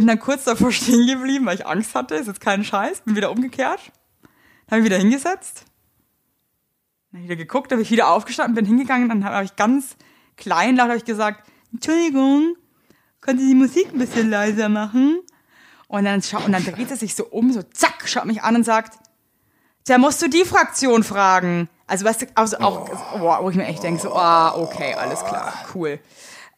bin 0.00 0.06
dann 0.06 0.18
kurz 0.18 0.44
davor 0.44 0.72
stehen 0.72 1.06
geblieben, 1.06 1.46
weil 1.46 1.56
ich 1.56 1.66
Angst 1.66 1.94
hatte, 1.94 2.14
ist 2.14 2.26
jetzt 2.26 2.40
kein 2.40 2.64
Scheiß, 2.64 3.02
bin 3.02 3.16
wieder 3.16 3.30
umgekehrt, 3.30 3.92
habe 4.66 4.80
mich 4.80 4.86
wieder 4.86 4.98
hingesetzt, 4.98 5.66
dann 7.12 7.20
ich 7.20 7.26
wieder 7.26 7.36
geguckt, 7.36 7.70
habe 7.70 7.82
ich 7.82 7.90
wieder 7.90 8.08
aufgestanden, 8.08 8.54
bin 8.54 8.64
hingegangen, 8.64 9.08
dann 9.10 9.24
habe 9.24 9.44
ich 9.44 9.56
ganz 9.56 9.96
klein 10.36 10.76
laut 10.76 10.90
ich 10.96 11.04
gesagt, 11.04 11.46
Entschuldigung, 11.72 12.56
könnt 13.20 13.40
ihr 13.40 13.46
die 13.46 13.54
Musik 13.54 13.92
ein 13.92 13.98
bisschen 13.98 14.30
leiser 14.30 14.70
machen? 14.70 15.20
Und 15.86 16.04
dann, 16.04 16.22
schau, 16.22 16.42
und 16.44 16.52
dann 16.52 16.64
dreht 16.64 16.90
er 16.90 16.96
sich 16.96 17.14
so 17.14 17.26
um, 17.26 17.52
so 17.52 17.62
zack, 17.62 18.08
schaut 18.08 18.24
mich 18.24 18.42
an 18.42 18.56
und 18.56 18.64
sagt, 18.64 18.98
da 19.86 19.98
musst 19.98 20.22
du 20.22 20.28
die 20.28 20.44
Fraktion 20.44 21.02
fragen. 21.04 21.68
Also, 21.90 22.04
du, 22.04 22.26
also 22.36 22.58
auch, 22.58 22.88
oh. 23.14 23.44
wo 23.44 23.50
ich 23.50 23.56
mir 23.56 23.66
echt 23.66 23.82
denke, 23.82 24.00
so, 24.00 24.14
ah, 24.14 24.54
okay, 24.56 24.94
alles 24.94 25.24
klar, 25.24 25.52
cool. 25.74 25.98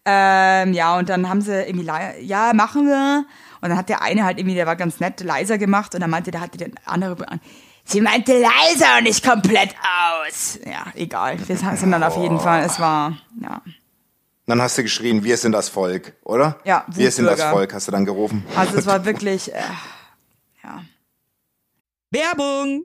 Ähm, 0.05 0.75
ja, 0.75 0.99
und 0.99 1.09
dann 1.09 1.27
haben 1.29 1.41
sie 1.41 1.55
irgendwie, 1.55 1.89
ja, 2.21 2.53
machen 2.53 2.87
wir. 2.87 3.25
Und 3.63 3.71
dann 3.71 3.79
hat 3.79 3.89
der 3.89 4.03
eine 4.03 4.25
halt 4.25 4.39
irgendwie, 4.39 4.57
der 4.57 4.67
war 4.67 4.77
ganz 4.77 5.01
nett, 5.01 5.21
leiser 5.21 5.57
gemacht. 5.57 5.95
Und 5.95 6.03
dann 6.03 6.11
meinte, 6.11 6.31
der 6.33 6.43
hatte 6.43 6.59
der 6.59 6.69
andere 6.85 7.29
an. 7.29 7.41
Sie 7.85 8.03
meinte 8.03 8.33
leiser 8.33 8.99
und 8.99 9.05
nicht 9.05 9.25
komplett 9.25 9.71
aus. 9.71 10.59
Ja, 10.67 10.87
egal. 10.95 11.39
Wir 11.49 11.57
sind 11.57 11.91
dann 11.91 12.03
auf 12.03 12.17
jeden 12.17 12.39
Fall, 12.39 12.65
es 12.65 12.79
war, 12.79 13.17
ja. 13.41 13.63
Dann 14.47 14.61
hast 14.61 14.77
du 14.77 14.83
geschrien, 14.83 15.25
wir 15.25 15.37
sind 15.39 15.53
das 15.53 15.69
Volk, 15.71 16.15
oder? 16.25 16.59
Ja, 16.65 16.85
Wir 16.89 17.11
sind 17.11 17.25
das 17.25 17.39
Wutbürger. 17.39 17.53
Volk, 17.53 17.75
hast 17.75 17.89
du 17.89 17.93
dann 17.93 18.05
gerufen. 18.05 18.45
Also, 18.55 18.77
es 18.77 18.87
war 18.87 19.05
wirklich, 19.07 19.53
äh, 19.55 19.63
ja. 20.63 20.83
Werbung! 22.11 22.85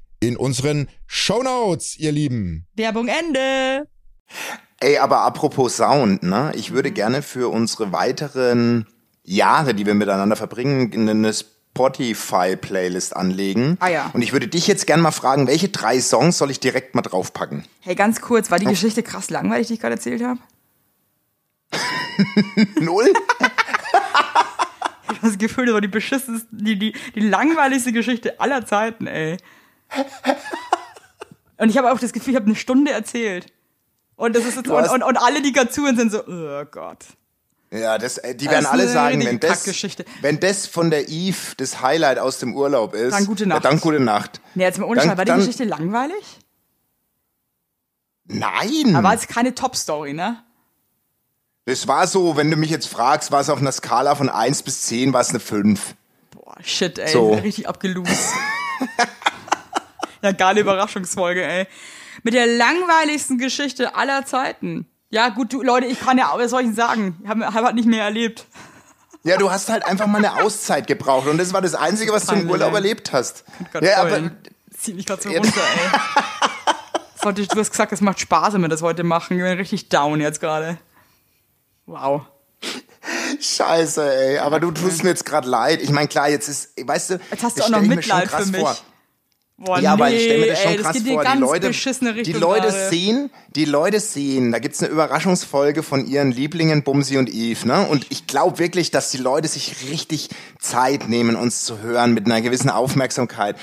in 0.21 0.37
unseren 0.37 0.87
Shownotes, 1.07 1.97
ihr 1.97 2.11
Lieben. 2.11 2.67
Werbung 2.75 3.07
Ende. 3.09 3.87
Ey, 4.79 4.97
aber 4.99 5.21
apropos 5.21 5.75
Sound, 5.77 6.23
ne? 6.23 6.51
Ich 6.55 6.69
Mhm. 6.71 6.75
würde 6.75 6.91
gerne 6.91 7.21
für 7.21 7.49
unsere 7.51 7.91
weiteren 7.91 8.87
Jahre, 9.23 9.73
die 9.73 9.85
wir 9.85 9.93
miteinander 9.95 10.35
verbringen, 10.35 10.91
eine 11.09 11.33
Spotify-Playlist 11.33 13.15
anlegen. 13.15 13.77
Ah 13.79 13.87
ja. 13.89 14.09
Und 14.13 14.21
ich 14.21 14.31
würde 14.31 14.47
dich 14.47 14.67
jetzt 14.67 14.87
gerne 14.87 15.03
mal 15.03 15.11
fragen, 15.11 15.47
welche 15.47 15.69
drei 15.69 15.99
Songs 15.99 16.37
soll 16.37 16.51
ich 16.51 16.59
direkt 16.59 16.93
mal 16.95 17.01
draufpacken? 17.01 17.65
Hey, 17.81 17.95
ganz 17.95 18.21
kurz, 18.21 18.49
war 18.51 18.59
die 18.59 18.65
Geschichte 18.65 19.03
krass 19.03 19.29
langweilig, 19.31 19.67
die 19.67 19.73
ich 19.73 19.79
gerade 19.79 19.95
erzählt 19.95 20.23
habe? 20.23 20.39
Null? 22.79 23.11
Ich 25.13 25.17
hab 25.17 25.29
das 25.33 25.37
Gefühl, 25.37 25.65
das 25.65 25.73
war 25.73 25.81
die 25.81 25.87
beschissenste, 25.89 26.47
die, 26.51 26.79
die, 26.79 26.95
die 27.13 27.19
langweiligste 27.19 27.91
Geschichte 27.91 28.39
aller 28.39 28.65
Zeiten, 28.65 29.05
ey. 29.07 29.37
Und 31.57 31.69
ich 31.69 31.77
habe 31.77 31.91
auch 31.91 31.99
das 31.99 32.11
Gefühl, 32.13 32.31
ich 32.33 32.35
habe 32.37 32.47
eine 32.47 32.55
Stunde 32.55 32.91
erzählt. 32.91 33.51
Und 34.15 34.35
das 34.35 34.45
ist 34.45 34.55
jetzt, 34.57 34.69
und, 34.69 34.89
und, 34.89 35.03
und 35.03 35.17
alle, 35.17 35.41
die 35.41 35.51
gerade 35.51 35.69
zuhören, 35.69 35.97
sind 35.97 36.11
so, 36.11 36.23
oh 36.27 36.65
Gott. 36.69 37.05
Ja, 37.71 37.97
das, 37.97 38.17
äh, 38.17 38.35
die 38.35 38.45
Das 38.45 38.53
werden 38.53 38.65
ist 38.65 38.71
alle 38.71 38.87
sagen, 38.87 39.25
wenn 39.25 39.39
das, 39.39 39.65
wenn 40.21 40.39
das 40.39 40.67
von 40.67 40.91
der 40.91 41.07
Eve 41.09 41.37
das 41.57 41.81
Highlight 41.81 42.19
aus 42.19 42.37
dem 42.39 42.55
Urlaub 42.55 42.93
ist, 42.93 43.13
Dann 43.13 43.25
gute 43.25 43.45
Nacht. 43.45 43.63
Ja, 43.63 43.69
dann 43.69 43.79
gute 43.79 43.99
Nacht. 43.99 44.41
Nee, 44.55 44.63
jetzt 44.63 44.77
mal 44.77 44.85
ohne 44.85 45.01
Scheiß, 45.01 45.17
war 45.17 45.25
die 45.25 45.29
dann- 45.29 45.39
Geschichte 45.39 45.63
langweilig? 45.63 46.39
Nein! 48.25 48.95
Aber 48.95 49.03
war 49.05 49.13
jetzt 49.13 49.27
keine 49.29 49.55
Top-Story, 49.55 50.13
ne? 50.13 50.43
das 51.65 51.87
war 51.87 52.05
so, 52.07 52.35
wenn 52.35 52.51
du 52.51 52.57
mich 52.57 52.69
jetzt 52.69 52.87
fragst, 52.87 53.31
war 53.31 53.39
es 53.39 53.49
auf 53.49 53.59
einer 53.59 53.71
Skala 53.71 54.15
von 54.15 54.29
1 54.29 54.63
bis 54.63 54.81
10, 54.83 55.13
war 55.13 55.21
es 55.21 55.29
eine 55.29 55.39
5. 55.39 55.95
Boah, 56.31 56.57
shit, 56.61 56.99
ey, 56.99 57.07
So. 57.11 57.33
richtig 57.35 57.67
abgelost. 57.69 58.33
ja, 60.23 60.31
geile 60.31 60.61
Überraschungsfolge, 60.61 61.43
ey. 61.43 61.67
Mit 62.23 62.33
der 62.33 62.47
langweiligsten 62.47 63.37
Geschichte 63.37 63.95
aller 63.95 64.25
Zeiten. 64.25 64.87
Ja, 65.09 65.29
gut, 65.29 65.53
du, 65.53 65.61
Leute, 65.61 65.87
ich 65.87 65.99
kann 65.99 66.17
ja, 66.17 66.31
was 66.35 66.51
soll 66.51 66.63
ich 66.63 66.75
sagen? 66.75 67.17
Ich 67.23 67.29
habe 67.29 67.45
hab 67.45 67.63
halt 67.63 67.75
nicht 67.75 67.87
mehr 67.87 68.03
erlebt. 68.03 68.45
Ja, 69.23 69.37
du 69.37 69.51
hast 69.51 69.69
halt 69.69 69.85
einfach 69.85 70.07
mal 70.07 70.17
eine 70.17 70.43
Auszeit 70.43 70.87
gebraucht 70.87 71.27
und 71.27 71.37
das 71.37 71.53
war 71.53 71.61
das 71.61 71.75
Einzige, 71.75 72.11
was 72.11 72.25
du 72.25 72.33
im 72.33 72.49
Urlaub 72.49 72.69
ey. 72.69 72.77
erlebt 72.77 73.13
hast. 73.13 73.43
Gott, 73.71 73.83
Ja, 73.83 73.97
aber 73.97 74.09
Colin. 74.09 74.31
Zieh 74.75 74.95
mich 74.95 75.05
gerade 75.05 75.21
so 75.21 75.29
runter, 75.29 75.61
ey. 77.21 77.35
Du 77.47 77.59
hast 77.59 77.69
gesagt, 77.69 77.91
es 77.91 78.01
macht 78.01 78.19
Spaß, 78.19 78.55
wenn 78.55 78.61
wir 78.61 78.67
das 78.67 78.81
heute 78.81 79.03
machen. 79.03 79.37
Ich 79.37 79.43
bin 79.43 79.57
richtig 79.59 79.89
down 79.89 80.19
jetzt 80.19 80.39
gerade. 80.39 80.79
Wow. 81.85 82.23
scheiße, 83.39 84.11
ey. 84.11 84.39
Aber 84.39 84.59
du 84.59 84.71
tust 84.71 85.03
mir 85.03 85.09
jetzt 85.09 85.23
gerade 85.23 85.47
leid. 85.47 85.83
Ich 85.83 85.91
meine, 85.91 86.07
klar, 86.07 86.27
jetzt 86.27 86.47
ist, 86.47 86.71
weißt 86.83 87.11
du, 87.11 87.19
Jetzt 87.29 87.43
hast 87.43 87.59
du 87.59 87.63
auch 87.63 87.69
noch 87.69 87.81
Mitleid 87.81 88.27
für 88.27 88.47
mich. 88.47 88.61
Vor. 88.61 88.75
Boah, 89.63 89.79
Ja, 89.79 89.95
nee, 89.95 90.01
weil 90.01 90.13
ich 90.13 90.23
stelle 90.23 90.39
mir 90.39 90.47
das 90.47 90.61
schon 90.61 90.71
ey, 90.71 90.77
krass 90.77 90.93
das 90.93 91.03
in 91.05 91.13
vor. 91.13 91.23
Die 91.23 91.37
Leute, 91.37 91.71
die 92.23 92.33
Leute 92.33 92.67
gerade. 92.67 92.89
sehen, 92.89 93.29
die 93.55 93.65
Leute 93.65 93.99
sehen, 93.99 94.51
da 94.51 94.59
gibt's 94.59 94.81
eine 94.81 94.91
Überraschungsfolge 94.91 95.83
von 95.83 96.05
ihren 96.07 96.31
Lieblingen 96.31 96.83
Bumsi 96.83 97.17
und 97.17 97.29
Eve, 97.29 97.67
ne? 97.67 97.85
Und 97.87 98.07
ich 98.09 98.27
glaube 98.27 98.59
wirklich, 98.59 98.91
dass 98.91 99.11
die 99.11 99.17
Leute 99.17 99.47
sich 99.47 99.89
richtig 99.89 100.29
Zeit 100.59 101.09
nehmen, 101.09 101.35
uns 101.35 101.63
zu 101.63 101.79
hören 101.79 102.13
mit 102.13 102.25
einer 102.25 102.41
gewissen 102.41 102.69
Aufmerksamkeit. 102.69 103.55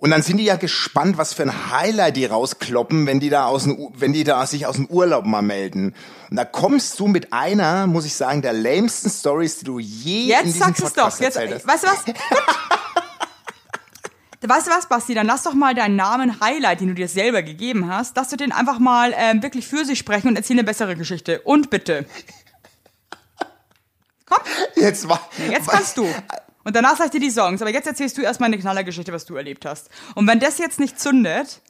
Und 0.00 0.10
dann 0.10 0.22
sind 0.22 0.36
die 0.36 0.44
ja 0.44 0.54
gespannt, 0.54 1.18
was 1.18 1.34
für 1.34 1.42
ein 1.42 1.72
Highlight 1.72 2.16
die 2.16 2.24
rauskloppen, 2.24 3.06
wenn 3.08 3.18
die 3.18 3.30
da 3.30 3.46
aus 3.46 3.64
dem, 3.64 3.88
wenn 3.94 4.12
die 4.12 4.22
da 4.22 4.46
sich 4.46 4.64
aus 4.66 4.76
dem 4.76 4.86
Urlaub 4.86 5.26
mal 5.26 5.42
melden. 5.42 5.92
Und 6.30 6.36
da 6.36 6.44
kommst 6.44 7.00
du 7.00 7.08
mit 7.08 7.32
einer, 7.32 7.88
muss 7.88 8.04
ich 8.06 8.14
sagen, 8.14 8.40
der 8.40 8.52
lamesten 8.52 9.10
Stories, 9.10 9.58
die 9.58 9.64
du 9.64 9.80
je 9.80 10.22
in 10.22 10.28
Jetzt 10.28 10.44
diesem 10.44 10.60
sagst 10.60 10.80
du 10.80 10.86
es 10.86 10.92
Podcast 10.92 11.36
doch. 11.36 11.42
Jetzt, 11.42 11.66
hast. 11.66 11.66
weißt 11.66 11.82
du 11.82 11.88
was? 11.88 12.04
Weißt 14.40 14.66
du 14.68 14.70
was, 14.70 14.88
Basti? 14.88 15.14
Dann 15.14 15.26
lass 15.26 15.42
doch 15.42 15.54
mal 15.54 15.74
deinen 15.74 15.96
Namen 15.96 16.40
Highlight, 16.40 16.80
den 16.80 16.88
du 16.88 16.94
dir 16.94 17.08
selber 17.08 17.42
gegeben 17.42 17.88
hast, 17.92 18.16
dass 18.16 18.28
du 18.28 18.36
den 18.36 18.52
einfach 18.52 18.78
mal 18.78 19.12
ähm, 19.16 19.42
wirklich 19.42 19.66
für 19.66 19.84
sich 19.84 19.98
sprechen 19.98 20.28
und 20.28 20.36
erzähl 20.36 20.54
eine 20.54 20.64
bessere 20.64 20.94
Geschichte. 20.96 21.40
Und 21.42 21.70
bitte. 21.70 22.06
Komm, 24.26 24.38
Jetzt 24.76 25.08
war. 25.08 25.20
jetzt 25.50 25.68
kannst 25.68 25.96
du. 25.96 26.06
Und 26.64 26.76
danach 26.76 26.96
sag 26.96 27.06
ich 27.06 27.10
dir 27.12 27.20
die 27.20 27.30
Songs. 27.30 27.62
Aber 27.62 27.70
jetzt 27.72 27.86
erzählst 27.86 28.16
du 28.18 28.22
erstmal 28.22 28.48
eine 28.48 28.58
Knallergeschichte, 28.58 29.12
was 29.12 29.24
du 29.24 29.34
erlebt 29.36 29.64
hast. 29.64 29.88
Und 30.14 30.26
wenn 30.26 30.38
das 30.38 30.58
jetzt 30.58 30.78
nicht 30.78 31.00
zündet, 31.00 31.62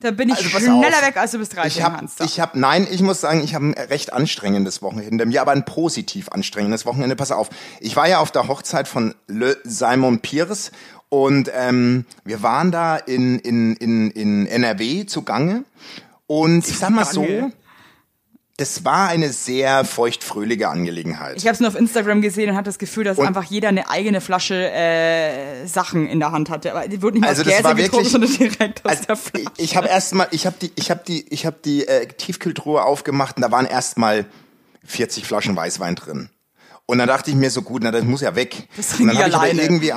dann 0.00 0.14
bin 0.16 0.28
ich 0.28 0.36
Also 0.36 0.48
schneller 0.60 0.98
auf. 0.98 1.02
weg, 1.06 1.16
als 1.16 1.32
du 1.32 1.38
bis 1.38 1.48
13 1.48 1.68
Ich 1.68 1.78
kannst. 1.84 2.20
ich 2.20 2.38
habe, 2.38 2.56
nein, 2.60 2.86
ich 2.88 3.02
muss 3.02 3.20
sagen, 3.20 3.42
ich 3.42 3.56
habe 3.56 3.64
ein 3.66 3.72
recht 3.74 4.12
anstrengendes 4.12 4.80
Wochenende 4.82 5.08
hinter 5.10 5.26
mir, 5.26 5.42
aber 5.42 5.50
ein 5.50 5.64
positiv 5.64 6.28
anstrengendes 6.28 6.86
Wochenende. 6.86 7.16
Pass 7.16 7.32
auf, 7.32 7.50
ich 7.80 7.96
war 7.96 8.08
ja 8.08 8.20
auf 8.20 8.30
der 8.30 8.46
Hochzeit 8.46 8.86
von 8.86 9.16
Le 9.26 9.56
Simon 9.64 10.20
Pierce 10.20 10.70
und 11.08 11.50
ähm, 11.54 12.04
wir 12.24 12.42
waren 12.42 12.70
da 12.70 12.96
in 12.96 13.38
in 13.38 13.74
in 13.76 14.10
in 14.10 14.46
NRW 14.46 15.06
zugange 15.06 15.64
und 16.26 16.66
ich 16.68 16.78
sag 16.78 16.90
mal 16.90 17.04
so, 17.04 17.26
das 18.58 18.84
war 18.84 19.08
eine 19.08 19.32
sehr 19.32 19.84
feuchtfröhliche 19.84 20.68
Angelegenheit. 20.68 21.36
Ich 21.36 21.44
habe 21.46 21.54
es 21.54 21.60
nur 21.60 21.68
auf 21.68 21.76
Instagram 21.76 22.20
gesehen 22.22 22.50
und 22.50 22.56
hatte 22.56 22.64
das 22.68 22.78
Gefühl, 22.80 23.04
dass 23.04 23.16
Und- 23.16 23.26
einfach 23.28 23.44
jeder 23.44 23.68
eine 23.68 23.88
eigene 23.88 24.20
Flasche 24.20 24.70
äh, 24.72 25.64
Sachen 25.66 26.08
in 26.08 26.18
der 26.18 26.32
Hand 26.32 26.50
hatte. 26.50 26.72
Aber 26.74 26.88
die 26.88 27.00
wurden 27.00 27.20
nicht 27.20 27.28
Also 27.28 27.42
aus 27.42 27.46
Gläser 27.48 27.74
getrunken, 27.76 28.08
sondern 28.08 28.32
direkt 28.32 28.84
aus 28.84 28.90
Also 28.90 29.04
der 29.04 29.16
Flasche. 29.16 29.46
ich, 29.56 29.64
ich 29.64 29.76
habe 29.76 29.86
erstmal, 29.86 30.26
ich 30.32 30.44
habe 30.44 30.56
die, 30.60 30.72
ich 30.74 30.90
habe 30.90 31.02
die, 31.06 31.24
ich 31.32 31.46
habe 31.46 31.56
die 31.64 31.86
äh, 31.86 32.06
Tiefkühltruhe 32.08 32.82
aufgemacht 32.82 33.36
und 33.36 33.42
da 33.42 33.52
waren 33.52 33.64
erstmal 33.64 34.26
40 34.84 35.24
Flaschen 35.24 35.54
Weißwein 35.54 35.94
drin. 35.94 36.28
Und 36.90 36.96
dann 36.96 37.08
dachte 37.08 37.30
ich 37.30 37.36
mir 37.36 37.50
so 37.50 37.60
gut, 37.60 37.82
na 37.84 37.90
das 37.90 38.02
muss 38.02 38.22
ja 38.22 38.34
weg. 38.34 38.66
Das 38.74 38.98
und 38.98 39.08
dann 39.08 39.16
ich 39.16 39.22
hab 39.22 39.34
aber 39.34 39.52
irgendwie 39.52 39.92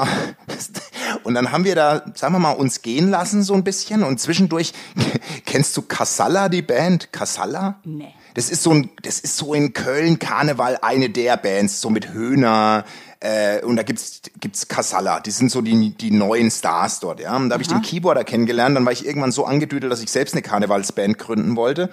und 1.24 1.34
dann 1.36 1.54
haben 1.54 1.64
wir 1.64 1.74
da, 1.74 2.04
sagen 2.16 2.34
wir 2.34 2.40
mal, 2.40 2.52
uns 2.52 2.82
gehen 2.82 3.10
lassen 3.10 3.44
so 3.44 3.54
ein 3.54 3.64
bisschen 3.64 4.04
und 4.04 4.20
zwischendurch 4.20 4.74
kennst 5.46 5.78
du 5.78 5.84
Casalla 5.84 6.50
die 6.50 6.62
Band 6.62 7.14
Casalla? 7.14 7.80
Nee. 7.86 8.14
Das 8.34 8.50
ist 8.50 8.64
so 8.64 8.72
ein, 8.72 8.90
das 9.04 9.22
ist 9.22 9.38
so 9.38 9.54
in 9.54 9.72
Köln 9.72 10.20
Karneval 10.20 10.80
eine 10.82 11.10
der 11.10 11.38
Bands, 11.38 11.80
so 11.80 11.90
mit 11.90 12.12
Höhner, 12.12 12.84
äh, 13.22 13.64
und 13.64 13.76
da 13.76 13.84
gibt's, 13.84 14.22
gibt's 14.40 14.68
Casalla. 14.68 15.20
Die 15.20 15.30
sind 15.30 15.52
so 15.52 15.62
die, 15.62 15.92
die 15.92 16.10
neuen 16.10 16.50
Stars 16.50 17.00
dort, 17.00 17.20
ja. 17.20 17.36
Und 17.36 17.50
da 17.50 17.54
habe 17.54 17.62
ich 17.62 17.70
den 17.70 17.84
Keyboarder 17.84 18.24
kennengelernt, 18.24 18.76
dann 18.76 18.84
war 18.84 18.92
ich 18.92 19.06
irgendwann 19.06 19.32
so 19.32 19.46
angedüdelt, 19.46 19.92
dass 19.92 20.02
ich 20.02 20.10
selbst 20.10 20.34
eine 20.34 20.42
Karnevalsband 20.42 21.20
gründen 21.20 21.56
wollte. 21.56 21.92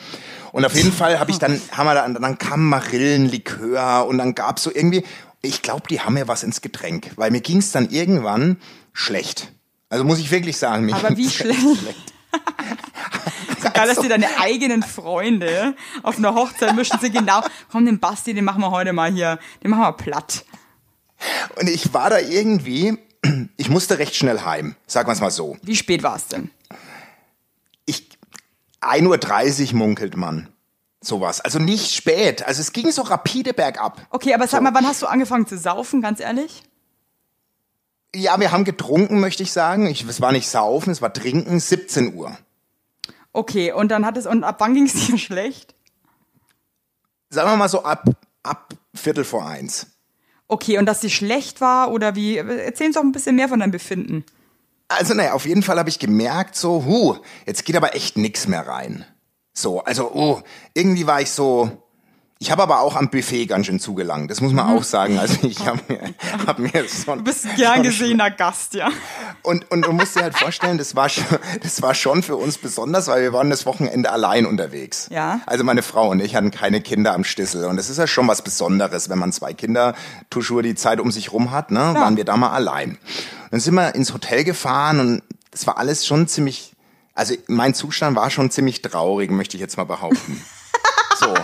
Und 0.53 0.65
auf 0.65 0.75
jeden 0.75 0.93
Fall 0.93 1.21
habe 1.21 1.31
ich 1.31 1.39
dann, 1.39 1.61
haben 1.73 1.87
wir 1.87 1.95
dann, 1.95 2.15
dann 2.15 2.39
kam 2.39 2.65
Marillenlikör 2.69 4.07
und 4.07 4.17
dann 4.17 4.35
gab's 4.35 4.63
so 4.63 4.71
irgendwie, 4.75 5.05
ich 5.43 5.61
glaube, 5.61 5.83
die 5.89 6.01
haben 6.01 6.15
mir 6.15 6.29
was 6.29 6.43
ins 6.43 6.63
Getränk, 6.63 7.11
weil 7.17 7.31
mir 7.31 7.43
ging's 7.43 7.73
dann 7.73 7.91
irgendwann 7.91 8.57
schlecht. 8.95 9.53
Also 9.91 10.05
muss 10.05 10.19
ich 10.19 10.31
wirklich 10.31 10.57
sagen, 10.57 10.87
mir 10.87 10.97
Aber 10.97 11.11
wie 11.11 11.23
ging's 11.23 11.41
echt 11.41 11.61
schlecht? 11.61 12.15
Geil, 13.75 13.87
dass 13.87 14.01
die 14.01 14.09
deine 14.09 14.29
eigenen 14.41 14.83
Freunde 14.83 15.75
auf 16.03 16.17
einer 16.17 16.35
Hochzeit 16.35 16.75
mischen 16.75 16.99
sie 17.01 17.11
genau. 17.11 17.43
Komm, 17.71 17.87
den 17.87 17.99
Basti, 17.99 18.33
den 18.33 18.45
machen 18.45 18.63
wir 18.63 18.71
heute 18.71 18.93
mal 18.93 19.13
hier, 19.13 19.39
den 19.63 19.71
machen 19.71 19.83
wir 19.83 19.93
platt. 19.93 20.45
Und 21.57 21.69
ich 21.69 21.93
war 21.95 22.11
da 22.11 22.19
irgendwie, 22.19 22.99
ich 23.57 23.69
musste 23.69 23.99
recht 23.99 24.15
schnell 24.15 24.41
heim, 24.43 24.77
sagen 24.87 25.09
wir 25.09 25.13
es 25.13 25.21
mal 25.21 25.31
so. 25.31 25.57
Wie 25.63 25.77
spät 25.77 26.03
war 26.03 26.17
es 26.17 26.29
denn? 26.29 26.51
Ich, 27.87 28.09
1.30 28.81 29.73
Uhr 29.73 29.79
munkelt 29.79 30.17
man. 30.17 30.49
Sowas. 31.01 31.41
Also 31.41 31.59
nicht 31.59 31.95
spät. 31.95 32.45
Also 32.47 32.61
es 32.61 32.73
ging 32.73 32.91
so 32.91 33.03
rapide 33.03 33.55
bergab. 33.55 34.01
Okay, 34.11 34.35
aber 34.35 34.47
sag 34.49 34.59
So. 34.59 34.65
mal, 34.65 34.75
wann 34.75 34.87
hast 34.87 35.01
du 35.03 35.07
angefangen 35.07 35.47
zu 35.47 35.57
saufen, 35.57 36.03
ganz 36.03 36.21
ehrlich? 36.21 36.65
Ja, 38.15 38.41
wir 38.41 38.51
haben 38.53 38.65
getrunken, 38.65 39.21
möchte 39.21 39.43
ich 39.43 39.53
sagen. 39.53 39.87
Ich, 39.87 40.05
es 40.05 40.21
war 40.21 40.33
nicht 40.33 40.49
saufen, 40.49 40.91
es 40.91 41.01
war 41.03 41.13
trinken, 41.13 41.61
17 41.61 42.15
Uhr. 42.15 42.37
Okay, 43.33 43.71
und 43.73 43.89
dann 43.91 44.05
hat 44.07 44.17
es, 44.17 44.27
und 44.27 44.43
ab 44.45 44.57
wann 44.59 44.75
ging 44.75 44.87
es 44.87 44.95
dir 45.07 45.19
schlecht? 45.19 45.75
Sagen 47.31 47.51
wir 47.51 47.57
mal 47.57 47.69
so 47.69 47.85
ab, 47.85 48.05
ab 48.43 48.75
Viertel 48.95 49.25
vor 49.25 49.47
eins. 49.47 49.87
Okay, 50.49 50.79
und 50.79 50.87
dass 50.87 51.03
sie 51.03 51.11
schlecht 51.11 51.61
war 51.61 51.93
oder 51.93 52.15
wie? 52.15 52.39
Erzähl 52.39 52.89
uns 52.89 52.97
doch 52.97 53.03
ein 53.03 53.13
bisschen 53.13 53.37
mehr 53.37 53.49
von 53.49 53.61
deinem 53.61 53.71
Befinden. 53.71 54.25
Also 54.89 55.13
naja, 55.13 55.35
auf 55.35 55.45
jeden 55.45 55.63
Fall 55.63 55.79
habe 55.79 55.91
ich 55.91 55.99
gemerkt, 55.99 56.57
so, 56.57 56.85
hu, 56.87 57.17
jetzt 57.47 57.67
geht 57.67 57.77
aber 57.77 57.95
echt 57.95 58.17
nix 58.17 58.49
mehr 58.49 58.67
rein. 58.67 59.05
So, 59.53 59.83
also, 59.85 60.11
oh, 60.13 60.41
irgendwie 60.73 61.07
war 61.07 61.21
ich 61.21 61.31
so. 61.31 61.71
Ich 62.41 62.53
habe 62.53 62.63
aber 62.63 62.83
auch 62.83 62.95
am 62.95 63.11
Buffet 63.11 63.47
ganz 63.47 63.67
schön 63.67 63.81
zugelangt. 63.81 64.31
Das 64.31 64.41
muss 64.41 64.53
man 64.53 64.69
auch 64.69 64.85
sagen. 64.85 65.19
Also 65.19 65.39
ich 65.47 65.67
habe 65.67 65.81
mir, 65.89 66.01
hab 66.47 66.59
mir 66.61 66.85
so 66.87 67.17
Du 67.17 67.25
bist 67.25 67.47
ein 67.47 67.57
gern 67.57 67.83
gesehener 67.83 68.31
Gast, 68.31 68.75
ja. 68.75 68.91
Und, 69.43 69.69
und 69.73 69.85
du 69.87 69.93
musst 69.93 70.15
dir 70.15 70.23
halt 70.23 70.39
vorstellen, 70.39 70.79
das 70.79 70.95
war, 70.95 71.09
schon, 71.09 71.25
das 71.63 71.83
war 71.83 71.95
schon 71.95 72.23
für 72.23 72.37
uns 72.37 72.59
besonders, 72.59 73.09
weil 73.09 73.23
wir 73.23 73.33
waren 73.33 73.51
das 73.51 73.67
Wochenende 73.67 74.13
allein 74.13 74.47
unterwegs. 74.47 75.09
Ja. 75.11 75.41
Also 75.47 75.65
meine 75.65 75.83
Frau 75.83 76.11
und 76.11 76.21
ich 76.21 76.37
hatten 76.37 76.53
keine 76.53 76.81
Kinder 76.81 77.13
am 77.13 77.25
Stissel. 77.25 77.65
Und 77.65 77.77
das 77.77 77.91
ist 77.91 77.99
ja 77.99 78.07
schon 78.07 78.29
was 78.29 78.43
Besonderes, 78.43 79.09
wenn 79.09 79.19
man 79.19 79.33
zwei 79.33 79.53
Kinder 79.53 79.95
toujours 80.31 80.63
die 80.63 80.77
Zeit 80.77 81.01
um 81.01 81.11
sich 81.11 81.33
rum 81.33 81.51
hat, 81.51 81.73
ne? 81.73 81.81
Waren 81.81 82.17
wir 82.17 82.25
da 82.25 82.37
mal 82.37 82.51
allein. 82.51 82.99
Dann 83.51 83.59
sind 83.59 83.75
wir 83.75 83.97
ins 83.97 84.15
Hotel 84.15 84.45
gefahren 84.45 85.01
und 85.01 85.23
das 85.51 85.67
war 85.67 85.79
alles 85.79 86.07
schon 86.07 86.29
ziemlich, 86.29 86.77
also 87.15 87.35
mein 87.49 87.75
Zustand 87.75 88.15
war 88.17 88.31
schon 88.31 88.51
ziemlich 88.51 88.83
traurig, 88.83 89.31
möchte 89.31 89.57
ich 89.57 89.61
jetzt 89.61 89.77
mal 89.77 89.85
behaupten. 89.85 90.41
so. 91.19 91.35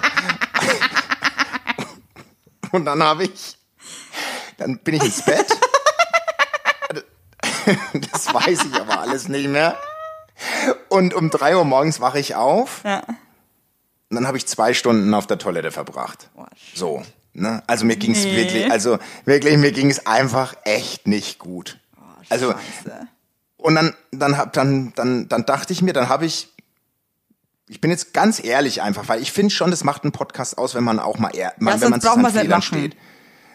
Und 2.75 2.87
dann 2.87 3.05
habe 3.05 3.23
ich, 3.23 3.57
dann 4.57 4.79
bin 4.79 4.97
ich 4.97 5.05
ins 5.05 5.23
Bett. 5.25 5.47
Das 8.11 8.35
weiß 8.35 8.65
ich 8.65 8.75
aber 8.81 8.99
alles 8.99 9.29
nicht 9.29 9.49
mehr. 9.49 9.77
Und 10.89 11.15
um 11.15 11.31
drei 11.31 11.57
Uhr 11.57 11.65
morgens 11.65 12.01
wache 12.01 12.19
ich 12.19 12.35
auf. 12.35 12.81
Ja. 12.85 13.05
Und 14.11 14.17
dann 14.17 14.27
habe 14.27 14.37
ich 14.37 14.47
zwei 14.49 14.75
Stunden 14.75 15.15
auf 15.15 15.29
der 15.29 15.39
Toilette 15.39 15.71
verbracht. 15.71 16.31
So. 16.75 17.05
Ne? 17.33 17.63
Also 17.69 17.85
mir 17.85 17.95
ging's 17.97 18.25
Nee. 18.25 18.37
wirklich, 18.37 18.71
also 18.73 18.99
wirklich, 19.25 19.57
mir 19.57 19.71
ging's 19.71 20.05
einfach 20.07 20.55
echt 20.65 21.07
nicht 21.07 21.39
gut. 21.39 21.79
also 22.29 22.53
Scheiße. 22.53 23.09
und 23.57 23.77
dann, 23.77 23.95
dann 24.11 24.37
hab, 24.37 24.53
dann, 24.53 24.93
dann, 24.97 25.29
dann 25.29 25.47
dachte 25.47 25.73
ich 25.73 25.81
mir, 25.81 25.93
dann 25.93 26.09
habe 26.09 26.27
ich, 26.27 26.53
ich 27.67 27.81
bin 27.81 27.91
jetzt 27.91 28.13
ganz 28.13 28.43
ehrlich 28.43 28.83
einfach, 28.83 29.09
weil 29.09 29.23
ich 29.23 29.33
finde 29.33 29.53
schon, 29.55 29.71
das 29.71 29.85
macht 29.85 30.03
einen 30.05 30.13
Podcast 30.13 30.59
aus, 30.59 30.75
wenn 30.75 30.85
man 30.85 30.99
auch 30.99 31.19
mal, 31.19 31.35
ehr, 31.35 31.55
man, 31.59 31.79
sonst 31.79 31.83
wenn 31.83 31.91
man 31.91 32.01
zu 32.01 32.07
seinen 32.07 32.33
Fehlern 32.33 32.63
steht. 32.63 32.97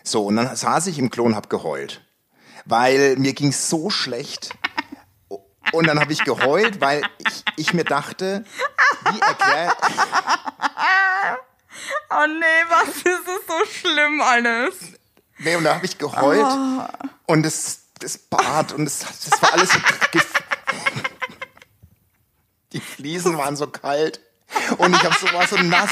So, 0.03 0.25
und 0.25 0.35
dann 0.37 0.55
saß 0.55 0.87
ich 0.87 0.97
im 0.97 1.09
Klo 1.09 1.23
und 1.25 1.35
hab 1.35 1.49
geheult. 1.49 2.01
Weil 2.65 3.15
mir 3.17 3.33
ging's 3.33 3.69
so 3.69 3.89
schlecht. 3.89 4.51
Und 5.71 5.85
dann 5.87 5.99
habe 5.99 6.11
ich 6.13 6.23
geheult, 6.23 6.81
weil 6.81 7.03
ich, 7.19 7.43
ich 7.57 7.73
mir 7.73 7.83
dachte, 7.83 8.43
wie 9.11 9.19
erklär, 9.19 9.75
Oh 12.11 12.25
nee, 12.27 12.65
was 12.69 12.87
ist 12.97 13.05
es 13.05 13.47
so 13.47 13.65
schlimm 13.71 14.21
alles? 14.21 14.73
nee, 15.37 15.55
und 15.55 15.63
da 15.63 15.75
habe 15.75 15.85
ich 15.85 15.97
geheult 15.99 16.41
Ah. 16.43 16.89
und 17.27 17.43
das, 17.43 17.81
das 17.99 18.17
Bad 18.17 18.73
und 18.73 18.85
das, 18.85 18.99
das 18.99 19.41
war 19.41 19.53
alles 19.53 19.69
so, 19.71 19.79
die 22.73 22.79
Fliesen 22.79 23.37
waren 23.37 23.55
so 23.55 23.67
kalt 23.67 24.19
und 24.77 24.95
ich 24.95 25.03
hab 25.03 25.13
so, 25.15 25.31
war 25.33 25.45
so 25.47 25.57
nass 25.57 25.91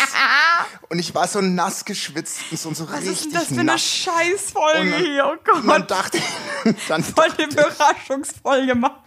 und 0.90 1.00
ich 1.00 1.14
war 1.14 1.28
so 1.28 1.42
nass 1.42 1.86
geschwitzt 1.86 2.40
und 2.52 2.58
so, 2.60 2.74
so 2.74 2.90
Was 2.92 3.02
richtig 3.02 3.12
ist 3.14 3.24
denn 3.26 3.34
das 3.34 3.46
für 3.48 3.54
eine 3.54 3.64
nass. 3.66 3.82
Scheißfolge 3.84 4.80
Und 4.82 4.92
dann- 4.92 5.00
hier? 5.04 5.26
Oh 5.26 5.32
Und 5.58 5.68
dann 5.68 5.82
Gott, 5.82 5.92
dachte 5.92 6.18
ich, 6.18 6.76
dann, 6.88 7.04
voll 7.04 7.30
die 7.38 7.44
Überraschungsfolge 7.44 8.68
gemacht. 8.68 9.02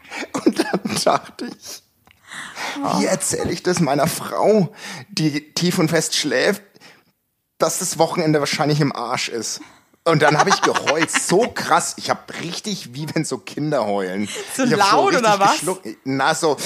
und 0.45 0.59
dann 0.59 0.81
dachte 1.05 1.47
ich, 1.47 1.83
wie 2.99 3.07
erzähle 3.07 3.51
ich 3.53 3.63
das 3.63 3.81
meiner 3.81 4.07
Frau, 4.07 4.73
die 5.09 5.53
tief 5.55 5.79
und 5.79 5.89
fest 5.89 6.15
schläft, 6.17 6.63
dass 7.59 7.79
das 7.79 7.99
Wochenende 7.99 8.39
wahrscheinlich 8.41 8.81
im 8.81 8.95
Arsch 8.95 9.29
ist. 9.29 9.61
Und 10.11 10.23
dann 10.23 10.37
habe 10.39 10.51
ich 10.51 10.61
geheult, 10.61 11.11
so 11.11 11.49
krass. 11.55 11.95
Ich 11.99 12.11
habe 12.11 12.21
richtig, 12.43 12.95
wie 12.95 13.07
wenn 13.15 13.25
so 13.25 13.39
Kinder 13.39 13.87
heulen. 13.87 14.29
So 14.57 14.65
ich 14.65 14.71
laut 14.71 15.13
richtig 15.13 15.21
oder 15.21 15.39
was? 15.41 15.53
geschluckt. 15.53 15.87
Na, 16.05 16.35
so. 16.35 16.57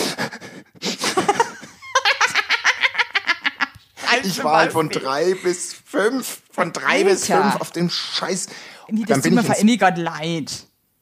Ich 4.23 4.43
war 4.45 4.59
halt 4.59 4.73
von 4.73 4.89
drei 4.91 5.35
bis 5.35 5.75
fünf, 5.85 6.43
von 6.51 6.73
drei 6.73 7.05
bis 7.05 7.31
Alter. 7.31 7.43
fünf 7.51 7.61
auf 7.61 7.71
dem 7.73 7.91
Scheiß. 7.91 8.47
Dann 8.89 9.03
das 9.07 9.17
tut 9.23 9.25
bin 9.25 9.67
mir 9.67 9.77
gerade 9.79 10.01
leid. 10.01 10.53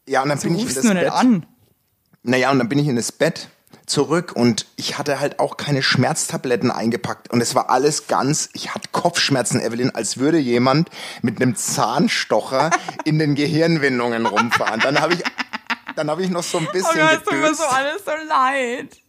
ja, 0.09 0.23
und 0.23 0.29
dann 0.31 0.39
Du 0.39 0.45
bin 0.45 0.57
ich 0.57 0.63
in 0.69 0.75
das 0.75 0.85
Bett. 0.85 1.13
an. 1.13 1.47
Naja, 2.23 2.51
und 2.51 2.59
dann 2.59 2.69
bin 2.69 2.79
ich 2.79 2.87
in 2.89 2.97
das 2.97 3.13
Bett 3.13 3.49
zurück 3.93 4.33
und 4.35 4.67
ich 4.77 4.99
hatte 4.99 5.21
halt 5.21 5.39
auch 5.39 5.57
keine 5.57 5.83
Schmerztabletten 5.83 6.71
eingepackt 6.71 7.31
und 7.31 7.41
es 7.41 7.55
war 7.55 7.69
alles 7.71 8.07
ganz, 8.07 8.49
ich 8.55 8.75
hatte 8.75 8.89
Kopfschmerzen, 8.91 9.61
Evelyn, 9.61 9.95
als 9.95 10.17
würde 10.17 10.39
jemand 10.39 10.89
mit 11.21 11.41
einem 11.41 11.55
Zahnstocher 11.55 12.71
in 13.05 13.19
den 13.19 13.35
Gehirnwindungen 13.35 14.27
rumfahren. 14.27 14.81
Dann 14.81 15.01
habe 15.01 15.15
ich, 15.15 15.23
dann 15.95 16.11
habe 16.11 16.23
ich 16.23 16.31
noch 16.31 16.43
so 16.43 16.59
ein 16.59 16.67
Oh 16.69 16.73
bisschen 16.73 17.01
Gott, 17.01 17.19
es 17.19 17.25
tut 17.25 17.39
mir 17.39 17.55
so 17.55 17.65
alles 17.65 18.05
so 18.05 18.13
leid. 18.27 19.02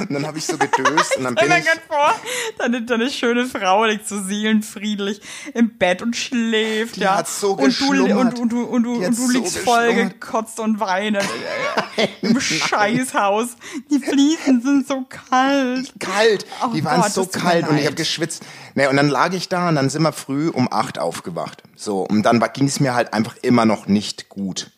Und 0.00 0.12
dann 0.12 0.26
habe 0.26 0.36
ich 0.36 0.44
so 0.44 0.58
gedöst 0.58 1.16
und 1.16 1.24
dann 1.24 1.34
bin 1.34 1.50
ich. 1.50 1.64
vor, 1.88 2.14
deine, 2.58 2.82
deine 2.82 3.10
schöne 3.10 3.46
Frau 3.46 3.86
liegt 3.86 4.06
so 4.06 4.22
seelenfriedlich 4.22 5.22
im 5.54 5.78
Bett 5.78 6.02
und 6.02 6.14
schläft, 6.14 6.96
Die 6.96 7.00
ja. 7.00 7.16
hat 7.16 7.28
so 7.28 7.52
und 7.52 7.80
du, 7.80 7.88
und, 7.90 8.12
und, 8.12 8.52
du, 8.52 8.62
und, 8.64 8.82
du, 8.82 8.92
und 8.94 9.02
du 9.08 9.12
so 9.14 9.30
liegst 9.30 9.56
voll 9.58 9.86
geschlummert. 9.86 10.20
gekotzt 10.20 10.60
und 10.60 10.80
weinend 10.80 11.24
im 12.22 12.38
Scheißhaus. 12.38 13.56
Die 13.90 14.00
Fliesen 14.00 14.60
sind 14.60 14.86
so 14.86 15.06
kalt. 15.08 15.92
kalt. 15.98 16.46
Oh 16.62 16.72
die 16.74 16.84
waren 16.84 17.00
Gott, 17.00 17.12
so 17.12 17.24
kalt 17.26 17.66
und 17.66 17.78
ich 17.78 17.86
habe 17.86 17.96
geschwitzt. 17.96 18.42
Nee, 18.74 18.86
und 18.86 18.96
dann 18.96 19.08
lag 19.08 19.32
ich 19.32 19.48
da 19.48 19.70
und 19.70 19.76
dann 19.76 19.88
sind 19.88 20.02
wir 20.02 20.12
früh 20.12 20.48
um 20.48 20.70
acht 20.70 20.98
aufgewacht. 20.98 21.62
So, 21.74 22.02
und 22.02 22.22
dann 22.22 22.44
ging 22.52 22.66
es 22.66 22.80
mir 22.80 22.94
halt 22.94 23.14
einfach 23.14 23.36
immer 23.42 23.64
noch 23.64 23.86
nicht 23.86 24.28
gut. 24.28 24.70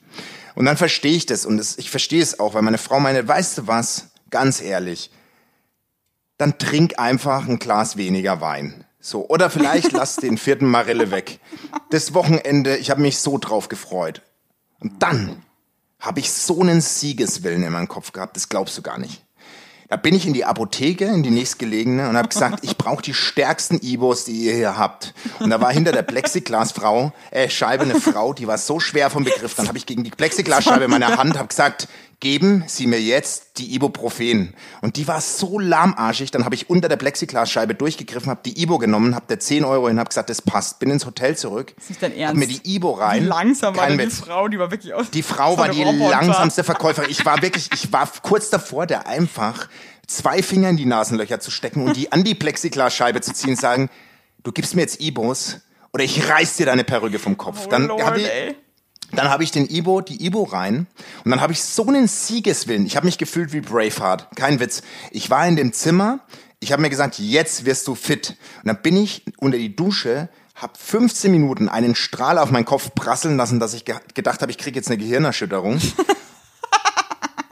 Und 0.54 0.64
dann 0.64 0.76
verstehe 0.76 1.16
ich 1.16 1.26
das 1.26 1.44
und 1.44 1.56
das, 1.56 1.76
ich 1.78 1.90
verstehe 1.90 2.22
es 2.22 2.38
auch, 2.38 2.54
weil 2.54 2.62
meine 2.62 2.78
Frau 2.78 3.00
meine, 3.00 3.26
weißt 3.26 3.58
du 3.58 3.66
was, 3.66 4.11
ganz 4.32 4.60
ehrlich, 4.60 5.12
dann 6.38 6.58
trink 6.58 6.98
einfach 6.98 7.46
ein 7.46 7.60
Glas 7.60 7.96
weniger 7.96 8.40
Wein. 8.40 8.84
So, 8.98 9.28
oder 9.28 9.48
vielleicht 9.48 9.92
lass 9.92 10.16
den 10.16 10.36
vierten 10.38 10.66
Marille 10.66 11.12
weg. 11.12 11.38
Das 11.90 12.14
Wochenende, 12.14 12.76
ich 12.76 12.90
habe 12.90 13.00
mich 13.00 13.18
so 13.18 13.38
drauf 13.38 13.68
gefreut. 13.68 14.22
Und 14.80 15.00
dann 15.02 15.44
habe 16.00 16.18
ich 16.18 16.32
so 16.32 16.60
einen 16.60 16.80
Siegeswillen 16.80 17.62
in 17.62 17.72
meinem 17.72 17.86
Kopf 17.86 18.10
gehabt, 18.10 18.34
das 18.34 18.48
glaubst 18.48 18.76
du 18.76 18.82
gar 18.82 18.98
nicht. 18.98 19.22
Da 19.88 19.96
bin 19.96 20.14
ich 20.14 20.26
in 20.26 20.32
die 20.32 20.46
Apotheke, 20.46 21.04
in 21.04 21.22
die 21.22 21.30
nächstgelegene 21.30 22.08
und 22.08 22.16
habe 22.16 22.28
gesagt, 22.28 22.64
ich 22.64 22.78
brauche 22.78 23.02
die 23.02 23.12
stärksten 23.12 23.78
Ibos, 23.82 24.24
die 24.24 24.46
ihr 24.46 24.54
hier 24.54 24.78
habt. 24.78 25.12
Und 25.38 25.50
da 25.50 25.60
war 25.60 25.70
hinter 25.70 25.92
der 25.92 26.00
Plexiglasfrau, 26.00 27.12
äh, 27.30 27.50
Scheibe 27.50 27.84
eine 27.84 28.00
Frau, 28.00 28.32
die 28.32 28.46
war 28.46 28.56
so 28.56 28.80
schwer 28.80 29.10
vom 29.10 29.24
Begriff. 29.24 29.54
Dann 29.54 29.68
habe 29.68 29.76
ich 29.76 29.84
gegen 29.84 30.02
die 30.02 30.10
Plexiglasscheibe 30.10 30.88
meine 30.88 31.18
Hand 31.18 31.38
hab 31.38 31.50
gesagt, 31.50 31.88
geben 32.22 32.62
Sie 32.68 32.86
mir 32.86 33.00
jetzt 33.00 33.58
die 33.58 33.74
Ibuprofen. 33.74 34.54
Und 34.80 34.96
die 34.96 35.08
war 35.08 35.20
so 35.20 35.58
lahmarschig, 35.58 36.30
dann 36.30 36.44
habe 36.44 36.54
ich 36.54 36.70
unter 36.70 36.88
der 36.88 36.96
Plexiglasscheibe 36.96 37.74
durchgegriffen, 37.74 38.30
habe 38.30 38.42
die 38.44 38.62
Ibo 38.62 38.78
genommen, 38.78 39.16
habe 39.16 39.26
der 39.28 39.40
10 39.40 39.64
Euro 39.64 39.88
hin, 39.88 39.98
habe 39.98 40.08
gesagt, 40.08 40.30
das 40.30 40.40
passt. 40.40 40.78
Bin 40.78 40.90
ins 40.90 41.04
Hotel 41.04 41.36
zurück, 41.36 41.74
ist 41.76 41.90
nicht 41.90 42.00
dein 42.00 42.12
hab 42.12 42.18
Ernst. 42.18 42.36
mir 42.36 42.46
die 42.46 42.76
Ibo 42.76 42.92
rein. 42.92 43.24
Wie 43.24 43.26
langsam 43.26 43.76
war 43.76 43.88
denn 43.88 43.98
die. 43.98 44.06
Frau, 44.06 44.46
die 44.46 44.58
war 44.58 44.70
wirklich 44.70 44.94
aus. 44.94 45.10
Die 45.10 45.22
Frau 45.22 45.58
war 45.58 45.68
die 45.68 45.82
Roboter. 45.82 46.10
langsamste 46.10 46.62
Verkäuferin. 46.62 47.10
Ich 47.10 47.26
war 47.26 47.42
wirklich, 47.42 47.68
ich 47.74 47.92
war 47.92 48.08
kurz 48.22 48.50
davor, 48.50 48.86
der 48.86 49.08
einfach 49.08 49.68
zwei 50.06 50.44
Finger 50.44 50.68
in 50.68 50.76
die 50.76 50.86
Nasenlöcher 50.86 51.40
zu 51.40 51.50
stecken 51.50 51.84
und 51.84 51.96
die 51.96 52.12
an 52.12 52.22
die 52.22 52.36
Plexiglasscheibe 52.36 53.20
zu 53.20 53.32
ziehen 53.32 53.50
und 53.50 53.60
sagen, 53.60 53.90
du 54.44 54.52
gibst 54.52 54.76
mir 54.76 54.82
jetzt 54.82 55.00
Ibos 55.00 55.58
oder 55.92 56.04
ich 56.04 56.28
reiß 56.28 56.56
dir 56.56 56.66
deine 56.66 56.84
Perücke 56.84 57.18
vom 57.18 57.36
Kopf. 57.36 57.64
Oh 57.66 57.68
dann 57.68 57.88
Lord, 57.88 58.16
ich, 58.16 58.28
ey. 58.28 58.54
Dann 59.12 59.30
habe 59.30 59.44
ich 59.44 59.50
den 59.50 59.68
Ibo, 59.68 60.00
die 60.00 60.24
Ibo 60.24 60.44
rein 60.44 60.86
und 61.24 61.30
dann 61.30 61.40
habe 61.40 61.52
ich 61.52 61.62
so 61.62 61.86
einen 61.86 62.08
Siegeswillen. 62.08 62.86
Ich 62.86 62.96
habe 62.96 63.06
mich 63.06 63.18
gefühlt 63.18 63.52
wie 63.52 63.60
Braveheart. 63.60 64.34
Kein 64.36 64.60
Witz. 64.60 64.82
Ich 65.10 65.30
war 65.30 65.46
in 65.46 65.56
dem 65.56 65.72
Zimmer. 65.72 66.20
Ich 66.60 66.72
habe 66.72 66.82
mir 66.82 66.90
gesagt, 66.90 67.18
jetzt 67.18 67.64
wirst 67.64 67.88
du 67.88 67.94
fit. 67.94 68.36
Und 68.62 68.68
dann 68.68 68.82
bin 68.82 68.96
ich 68.96 69.24
unter 69.38 69.58
die 69.58 69.74
Dusche, 69.74 70.28
habe 70.54 70.72
15 70.78 71.30
Minuten 71.30 71.68
einen 71.68 71.94
Strahl 71.94 72.38
auf 72.38 72.50
meinen 72.50 72.64
Kopf 72.64 72.94
prasseln 72.94 73.36
lassen, 73.36 73.60
dass 73.60 73.74
ich 73.74 73.84
ge 73.84 73.96
gedacht 74.14 74.42
habe, 74.42 74.50
ich 74.50 74.58
kriege 74.58 74.78
jetzt 74.78 74.88
eine 74.88 74.98
Gehirnerschütterung. 74.98 75.80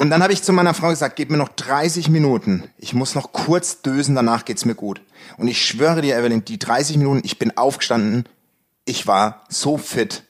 Und 0.01 0.09
dann 0.09 0.23
habe 0.23 0.33
ich 0.33 0.43
zu 0.43 0.55
meiner 0.55 0.73
Frau 0.73 0.89
gesagt, 0.89 1.17
gib 1.17 1.31
mir 1.31 1.37
noch 1.37 1.51
30 1.51 2.09
Minuten. 2.09 2.71
Ich 2.79 2.95
muss 2.95 3.15
noch 3.15 3.33
kurz 3.33 3.83
dösen, 3.83 4.15
danach 4.15 4.47
geht's 4.47 4.65
mir 4.65 4.75
gut. 4.75 5.03
Und 5.37 5.47
ich 5.47 5.63
schwöre 5.63 6.01
dir, 6.01 6.17
Evelyn, 6.17 6.43
die 6.43 6.59
30 6.59 6.97
Minuten, 6.97 7.21
ich 7.23 7.39
bin 7.39 7.55
aufgestanden, 7.59 8.25
ich 8.87 9.07
war 9.07 9.45
so 9.51 9.77
fit. 9.77 10.23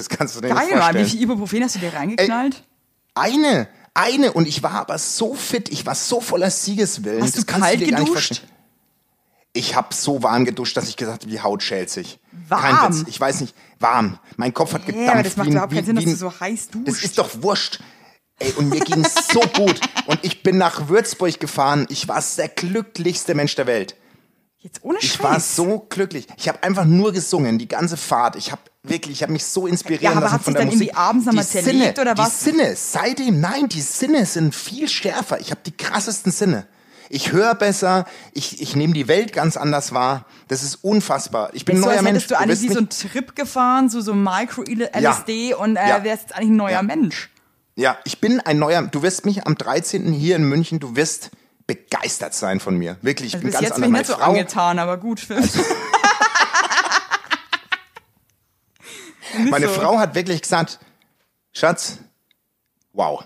Das, 0.00 0.08
kann, 0.08 0.26
das 0.26 0.34
kannst 0.34 0.36
du 0.36 0.40
dir 0.40 0.48
nicht 0.48 0.56
Geil, 0.56 0.68
Mann. 0.70 0.80
vorstellen. 0.82 1.06
Wie 1.06 1.10
viel 1.10 1.22
Ibuprofen 1.22 1.62
hast 1.64 1.74
du 1.76 1.78
dir 1.78 1.92
reingeknallt? 1.94 2.62
Eine, 3.14 3.68
eine 3.94 4.32
und 4.32 4.46
ich 4.48 4.62
war 4.62 4.72
aber 4.72 4.98
so 4.98 5.34
fit, 5.34 5.68
ich 5.70 5.84
war 5.86 5.94
so 5.94 6.20
voller 6.20 6.50
Siegeswillen. 6.50 7.22
Hast 7.22 7.36
das 7.36 7.44
du 7.44 7.52
kannst 7.52 7.66
kalt 7.66 7.80
dir 7.80 7.86
nicht 7.86 7.98
geduscht? 8.06 8.42
Ich 9.52 9.74
habe 9.74 9.92
so 9.92 10.22
warm 10.22 10.44
geduscht, 10.44 10.76
dass 10.76 10.88
ich 10.88 10.96
gesagt 10.96 11.22
habe, 11.22 11.30
die 11.30 11.40
Haut 11.40 11.62
schält 11.62 11.90
sich. 11.90 12.20
Warm? 12.48 13.04
Ich 13.08 13.18
weiß 13.20 13.40
nicht, 13.40 13.54
warm. 13.80 14.18
Mein 14.36 14.54
Kopf 14.54 14.74
hat 14.74 14.86
gedampft. 14.86 15.08
Ja, 15.08 15.22
das 15.22 15.36
macht 15.36 15.48
überhaupt 15.48 15.72
keinen 15.72 15.84
Sinn, 15.86 15.96
dass 15.96 16.04
du 16.04 16.14
so 16.14 16.32
heiß 16.40 16.68
Das 16.68 16.82
duschst. 16.84 17.04
ist 17.04 17.18
doch 17.18 17.28
wurscht. 17.42 17.80
Ey, 18.38 18.52
und 18.52 18.68
mir 18.70 18.80
ging's 18.80 19.12
so 19.32 19.40
gut. 19.54 19.80
Und 20.06 20.20
ich 20.22 20.42
bin 20.44 20.56
nach 20.56 20.88
Würzburg 20.88 21.40
gefahren. 21.40 21.86
Ich 21.90 22.06
war 22.06 22.22
der 22.38 22.48
glücklichste 22.48 23.34
Mensch 23.34 23.54
der 23.56 23.66
Welt. 23.66 23.96
Jetzt 24.62 24.80
ohne 24.84 24.98
Ich 25.00 25.12
Scheiß. 25.14 25.22
war 25.22 25.40
so 25.40 25.86
glücklich. 25.88 26.26
Ich 26.36 26.46
habe 26.48 26.62
einfach 26.62 26.84
nur 26.84 27.12
gesungen, 27.12 27.58
die 27.58 27.66
ganze 27.68 27.96
Fahrt. 27.96 28.36
Ich 28.36 28.52
habe 28.52 28.60
wirklich, 28.82 29.12
ich 29.16 29.22
habe 29.22 29.32
mich 29.32 29.44
so 29.46 29.66
inspirieren 29.66 30.04
Ja, 30.04 30.10
aber 30.12 30.20
lassen 30.22 30.34
hat 30.34 30.42
von 30.42 30.52
sich 30.52 30.56
der 30.58 30.60
dann 30.66 30.68
irgendwie 30.72 30.84
Musik. 30.86 30.98
abends 30.98 31.24
noch 31.26 31.32
die 31.32 31.36
mal 31.36 31.46
zerlegt 31.46 31.98
oder 31.98 32.14
die 32.14 32.20
was? 32.20 32.44
Sinne, 32.44 32.76
seitdem, 32.76 33.40
nein, 33.40 33.68
die 33.68 33.80
Sinne 33.80 34.26
sind 34.26 34.54
viel 34.54 34.86
schärfer. 34.88 35.40
Ich 35.40 35.50
habe 35.50 35.60
die 35.64 35.74
krassesten 35.74 36.30
Sinne. 36.30 36.66
Ich 37.08 37.32
höre 37.32 37.54
besser, 37.54 38.04
ich, 38.34 38.60
ich 38.60 38.76
nehme 38.76 38.92
die 38.92 39.08
Welt 39.08 39.32
ganz 39.32 39.56
anders 39.56 39.92
wahr. 39.92 40.26
Das 40.48 40.62
ist 40.62 40.76
unfassbar. 40.84 41.50
Ich 41.54 41.64
bin 41.64 41.76
ein 41.76 41.80
so, 41.82 41.86
neuer 41.86 41.94
als 41.96 42.02
Mensch. 42.04 42.26
du 42.28 42.38
eigentlich 42.38 42.60
wie 42.60 42.68
so 42.72 42.78
einen 42.78 42.88
Trip 42.90 43.34
gefahren, 43.34 43.88
so 43.88 44.00
so 44.02 44.12
Micro-LSD 44.14 45.54
und 45.54 45.76
äh, 45.76 45.88
Ja. 45.88 46.04
wärst 46.04 46.22
jetzt 46.24 46.34
eigentlich 46.36 46.50
ein 46.50 46.56
neuer 46.56 46.70
Ja. 46.72 46.82
Mensch. 46.82 47.30
Ja, 47.76 47.96
ich 48.04 48.20
bin 48.20 48.40
ein 48.40 48.58
neuer. 48.58 48.82
Du 48.82 49.02
wirst 49.02 49.24
mich 49.24 49.46
am 49.46 49.56
13. 49.56 50.12
hier 50.12 50.36
in 50.36 50.44
München, 50.44 50.80
du 50.80 50.96
wirst 50.96 51.30
begeistert 51.74 52.34
sein 52.34 52.58
von 52.58 52.76
mir. 52.76 52.96
Wirklich, 53.00 53.28
ich 53.28 53.34
Also 53.36 53.44
bin 53.44 53.52
ganz 53.52 53.62
jetzt 53.62 53.74
bin 53.76 53.84
anders. 53.84 54.00
ich 54.02 54.08
nicht 54.08 54.16
so 54.16 54.22
Frau, 54.24 54.30
angetan, 54.30 54.78
aber 54.80 54.96
gut. 54.96 55.26
Nicht 59.38 59.50
meine 59.50 59.68
so. 59.68 59.74
Frau 59.74 59.98
hat 59.98 60.16
wirklich 60.16 60.42
gesagt, 60.42 60.80
Schatz, 61.52 61.98
wow. 62.92 63.24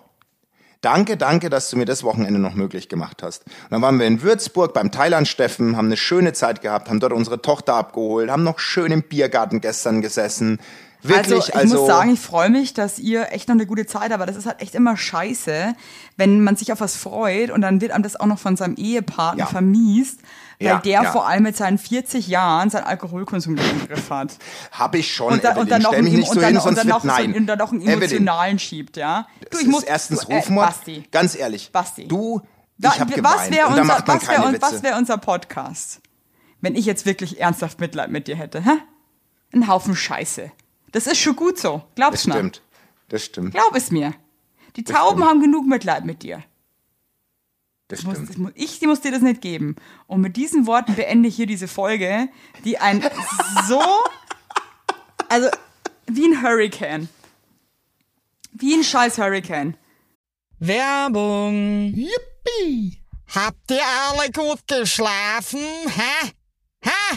Danke, 0.83 1.17
danke, 1.17 1.49
dass 1.49 1.71
du 1.71 1.79
mir 1.79 1.87
das 1.87 2.03
Wochenende 2.05 2.39
noch 2.39 2.53
möglich 2.55 2.91
gemacht 2.91 3.23
hast. 3.23 3.47
Und 3.47 3.71
dann 3.71 3.81
waren 3.81 3.99
wir 3.99 4.07
in 4.07 4.21
Würzburg 4.21 4.75
beim 4.75 4.93
Thailand-Steffen, 4.93 5.79
haben 5.79 5.87
eine 5.87 5.97
schöne 5.97 6.35
Zeit 6.35 6.61
gehabt, 6.61 6.91
haben 6.91 7.01
dort 7.01 7.15
unsere 7.15 7.41
Tochter 7.41 7.75
abgeholt, 7.75 8.31
haben 8.31 8.45
noch 8.45 8.59
schön 8.59 8.93
im 8.93 9.03
Biergarten 9.03 9.63
gestern 9.63 10.03
gesessen. 10.03 10.61
Wirklich, 11.09 11.55
also 11.55 11.75
ich 11.75 11.81
muss 11.81 11.87
sagen, 11.87 12.13
ich 12.15 12.21
freue 12.21 12.49
mich, 12.51 12.73
dass 12.75 12.99
ihr 12.99 13.31
echt 13.33 13.49
noch 13.49 13.55
eine 13.55 13.67
gute 13.67 13.85
Zeit 13.87 14.05
habt, 14.05 14.13
aber 14.13 14.27
das 14.27 14.37
ist 14.37 14.47
halt 14.47 14.61
echt 14.63 14.75
immer 14.75 14.97
scheiße, 14.97 15.75
wenn 16.17 16.43
man 16.43 16.57
sich 16.57 16.73
auf 16.73 16.81
was 16.81 16.97
freut 16.97 17.51
und 17.51 17.61
dann 17.61 17.81
wird 17.81 17.93
einem 17.93 18.03
das 18.03 18.17
auch 18.19 18.27
noch 18.27 18.39
von 18.39 18.57
seinem 18.57 18.75
Ehepartner 18.77 19.41
Ja. 19.45 19.47
vermiest, 19.47 20.21
weil 20.59 20.69
Ja, 20.69 20.79
der 20.79 21.03
ja. 21.03 21.13
vor 21.13 21.27
allem 21.29 21.43
mit 21.43 21.57
seinen 21.57 21.77
40 21.79 22.27
Jahren 22.29 22.71
seinen 22.71 22.85
Alkoholkonsum 22.85 23.57
im 23.57 23.87
Griff 23.87 24.09
hat. 24.11 24.37
habe 24.73 24.99
ich 24.99 25.13
schon, 25.15 25.35
Und 25.35 25.45
dann, 25.45 25.59
und 25.59 25.71
dann 25.71 25.83
Evelyn, 25.83 25.83
noch 25.83 25.93
einen, 25.93 26.05
mich 26.05 26.13
nicht 26.15 26.29
und 26.31 26.35
so 26.37 26.41
dann, 26.41 26.51
hin, 26.57 26.69
und 26.69 26.79
dann 26.79 26.87
noch 26.89 27.05
nein. 27.05 27.35
und 27.35 27.47
dann 27.47 27.59
noch 27.59 27.73
einen 27.73 27.81
Evelyn, 27.83 27.99
emotionalen 27.99 28.59
schiebt, 28.59 28.97
ja. 28.97 29.27
Das 29.51 29.61
ist 29.61 29.83
erstens 29.85 30.21
du, 30.21 30.29
äh, 30.33 30.37
Rufmord. 30.37 30.67
Basti, 30.69 31.05
Ganz 31.11 31.35
ehrlich, 31.37 31.71
Basti. 31.71 32.09
du, 32.09 32.41
ich 32.79 33.01
habe 33.01 33.13
was 33.23 33.51
wäre 33.51 33.69
unser, 33.69 34.03
was 34.07 34.29
wär, 34.29 34.57
was 34.63 34.83
wär 34.83 34.97
unser 34.97 35.19
Podcast, 35.19 36.01
wenn 36.61 36.75
ich 36.75 36.87
jetzt 36.87 37.05
wirklich 37.05 37.41
ernsthaft 37.41 37.79
Mitleid 37.81 38.11
mit 38.11 38.27
dir 38.27 38.37
hätte? 38.37 38.65
Hä? 38.65 38.71
Ein 39.53 39.69
Haufen 39.69 39.95
Scheiße. 39.95 40.51
Das 40.95 41.07
ist 41.09 41.19
schon 41.19 41.35
gut 41.35 41.59
so. 41.59 41.83
Glaub's 41.97 42.19
das 42.23 42.27
mir. 42.29 42.35
stimmt, 42.35 42.63
das 43.09 43.25
stimmt, 43.25 43.53
Glaub 43.53 43.75
es 43.75 43.91
mir. 43.91 44.15
Die 44.77 44.85
Tauben 44.85 45.17
stimmt. 45.19 45.29
haben 45.29 45.41
genug 45.41 45.67
Mitleid 45.67 46.05
mit 46.05 46.23
dir. 46.23 46.43
das 47.89 48.05
Muss, 48.05 48.15
stimmt. 48.15 48.31
das 48.31 48.37
muss, 48.37 48.53
ich 48.55 48.79
die 48.79 48.87
muss 48.87 49.01
dir 49.01 49.11
das 49.11 49.21
nicht 49.21 49.41
geben. 49.41 49.75
Und 50.07 50.21
mit 50.21 50.37
diesen 50.37 50.67
Worten 50.69 50.95
beende 50.95 51.29
ich 51.29 51.35
hier 51.37 51.47
diese 51.47 51.67
Folge, 51.69 52.29
die 52.65 52.79
ein 52.79 53.03
so, 53.69 53.83
also 55.29 55.49
wie 56.07 56.27
ein 56.27 56.43
Hurricane. 56.43 57.09
Wie 58.53 58.75
ein 58.75 58.85
scheiß 58.85 59.19
Hurricane. 59.19 59.77
Werbung. 60.61 61.93
Yippie! 61.93 63.01
Habt 63.35 63.69
ihr 63.71 63.83
alle 63.85 64.31
gut 64.31 64.61
geschlafen? 64.69 65.59
Hä? 65.89 66.31
Hä? 66.83 67.17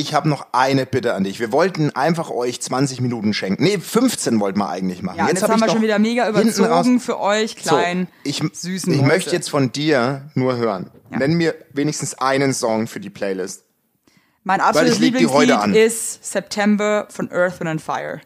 ich 0.00 0.14
hab 0.14 0.24
noch 0.26 0.48
eine 0.52 0.86
Bitte 0.86 1.14
an 1.14 1.24
dich. 1.24 1.40
Wir 1.40 1.52
wollten 1.52 1.90
einfach 1.94 2.30
euch 2.30 2.60
20 2.60 3.00
Minuten 3.00 3.32
schenken. 3.34 3.62
Nee, 3.62 3.78
15 3.78 4.40
wollten 4.40 4.58
wir 4.58 4.68
eigentlich 4.68 5.02
machen. 5.02 5.18
Ja, 5.18 5.24
jetzt, 5.24 5.34
jetzt 5.34 5.42
hab 5.44 5.50
haben 5.50 5.58
ich 5.58 5.64
wir 5.66 5.70
schon 5.72 5.82
wieder 5.82 5.98
mega 5.98 6.28
überzogen 6.28 7.00
für 7.00 7.20
euch 7.20 7.56
kleinen, 7.56 8.06
so, 8.24 8.30
ich, 8.30 8.42
süßen 8.52 8.92
Ich 8.92 8.98
Leute. 8.98 9.08
möchte 9.08 9.30
jetzt 9.32 9.50
von 9.50 9.72
dir 9.72 10.30
nur 10.34 10.56
hören. 10.56 10.90
Nenn 11.10 11.34
mir 11.34 11.54
wenigstens 11.72 12.14
einen 12.14 12.52
Song 12.54 12.86
für 12.86 13.00
die 13.00 13.10
Playlist. 13.10 13.64
Mein 14.42 14.60
absolutes 14.60 14.94
ich. 14.94 15.00
Lieblingslied 15.00 15.76
ist 15.76 16.24
September 16.24 17.06
von 17.10 17.30
Earth, 17.30 17.60
Wind 17.60 17.68
and 17.70 17.82
Fire. 17.82 18.20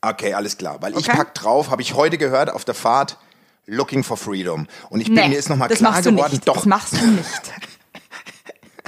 Okay, 0.00 0.34
alles 0.34 0.56
klar. 0.56 0.78
Weil 0.80 0.92
ich 0.92 1.08
Okay. 1.08 1.16
pack 1.16 1.34
drauf, 1.34 1.70
habe 1.70 1.82
ich 1.82 1.94
heute 1.94 2.18
gehört 2.18 2.50
auf 2.50 2.64
der 2.64 2.74
Fahrt, 2.74 3.18
Looking 3.66 4.04
for 4.04 4.16
Freedom. 4.16 4.66
Und 4.90 5.00
ich 5.00 5.06
bin 5.06 5.14
Nee, 5.14 5.28
mir 5.28 5.38
ist 5.38 5.48
nochmal 5.48 5.68
klar 5.68 6.00
geworden, 6.02 6.40
doch, 6.44 6.54
Das 6.56 6.66
machst 6.66 6.92
du 6.92 7.06
nicht. 7.06 7.26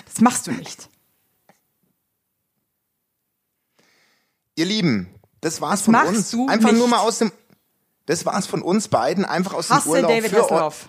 Das 0.06 0.20
machst 0.22 0.46
du 0.46 0.52
nicht. 0.52 0.88
Ihr 4.56 4.64
Lieben, 4.66 5.08
das 5.40 5.60
war's 5.60 5.82
von 5.82 5.92
machst 5.92 6.08
uns. 6.08 6.30
du 6.32 6.48
Einfach 6.48 6.70
nicht. 6.70 6.78
nur 6.78 6.88
mal 6.88 6.98
aus 6.98 7.18
dem, 7.18 7.30
das 8.06 8.26
war's 8.26 8.46
von 8.46 8.62
uns 8.62 8.88
beiden, 8.88 9.24
einfach 9.24 9.54
aus 9.54 9.70
Hasse 9.70 9.84
dem 9.84 9.90
Urlaub 9.92 10.10
David 10.10 10.30
für, 10.30 10.42
Hasselhoff. 10.42 10.88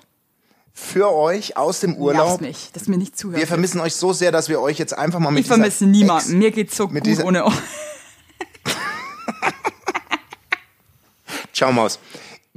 für 0.74 1.12
euch 1.14 1.56
aus 1.58 1.80
dem 1.82 1.96
Urlaub. 1.96 2.42
mich, 2.42 2.72
dass 2.74 2.88
mir 2.88 2.98
nicht 2.98 3.18
zuhört. 3.18 3.40
Wir 3.40 3.48
vermissen 3.48 3.80
euch 3.82 3.94
so 3.96 4.12
sehr, 4.14 4.32
dass 4.32 4.50
wir 4.50 4.60
euch 4.62 4.80
jetzt 4.80 4.98
einfach 4.98 5.20
mal 5.20 5.30
mit 5.32 5.42
ich 5.42 5.48
vermisse 5.48 5.86
niemanden. 5.86 6.30
Ex- 6.30 6.34
Mir 6.38 6.52
geht's 6.52 6.76
so 6.76 6.88
mit 6.88 7.04
gut 7.06 7.24
ohne 7.24 7.46
euch. 7.46 7.54
Ciao 11.54 11.72
Maus. 11.72 12.00